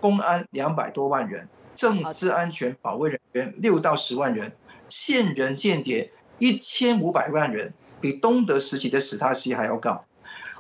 [0.01, 4.53] 公安两百多万人，政治安全保卫人员六到十万人，
[4.89, 10.05] 线人间谍一千五百万人，比东德时期的史塔西还要高，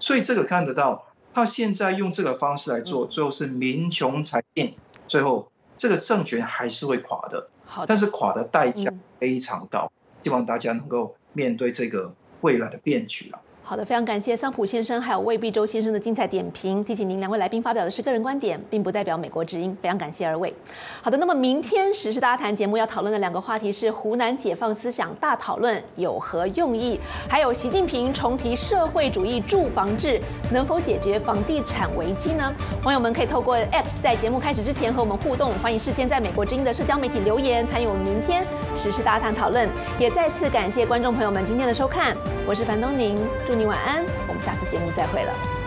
[0.00, 1.06] 所以这个看得到。
[1.33, 4.74] 他现在用这个方式来做，最后是民穷财尽，
[5.07, 7.49] 最后这个政权还是会垮的。
[7.64, 9.93] 好，但是垮的代价非常高，
[10.24, 13.41] 希望大家能够面对这个未来的变局了。
[13.70, 16.82] 好的，非常感谢桑普先生还有魏必洲先生的精彩点评。
[16.82, 19.78] 提醒您，两位来宾发表的是个人观点，并不代表美国之音。
[19.80, 20.52] 非常感谢二位。
[21.00, 26.98] 好的，那么明天时事大谈节目要讨论的两个话题是湖南解放思想大讨论有何用意，
[27.28, 32.52] 还有习近平重提社会主义住房制能否解决房地产危机呢？
[32.82, 38.44] 网友们可以透过 X 在节目开始之前和我们互动，欢迎事先在美国之音的社交媒体留言参与我们明天
[38.74, 39.68] 时事大谈讨论。
[39.96, 42.16] 也再次感谢观众朋友们今天的收看，
[42.48, 43.16] 我是樊东宁，
[43.46, 43.59] 祝。
[43.61, 45.59] 你晚安，我们下次节目再会了。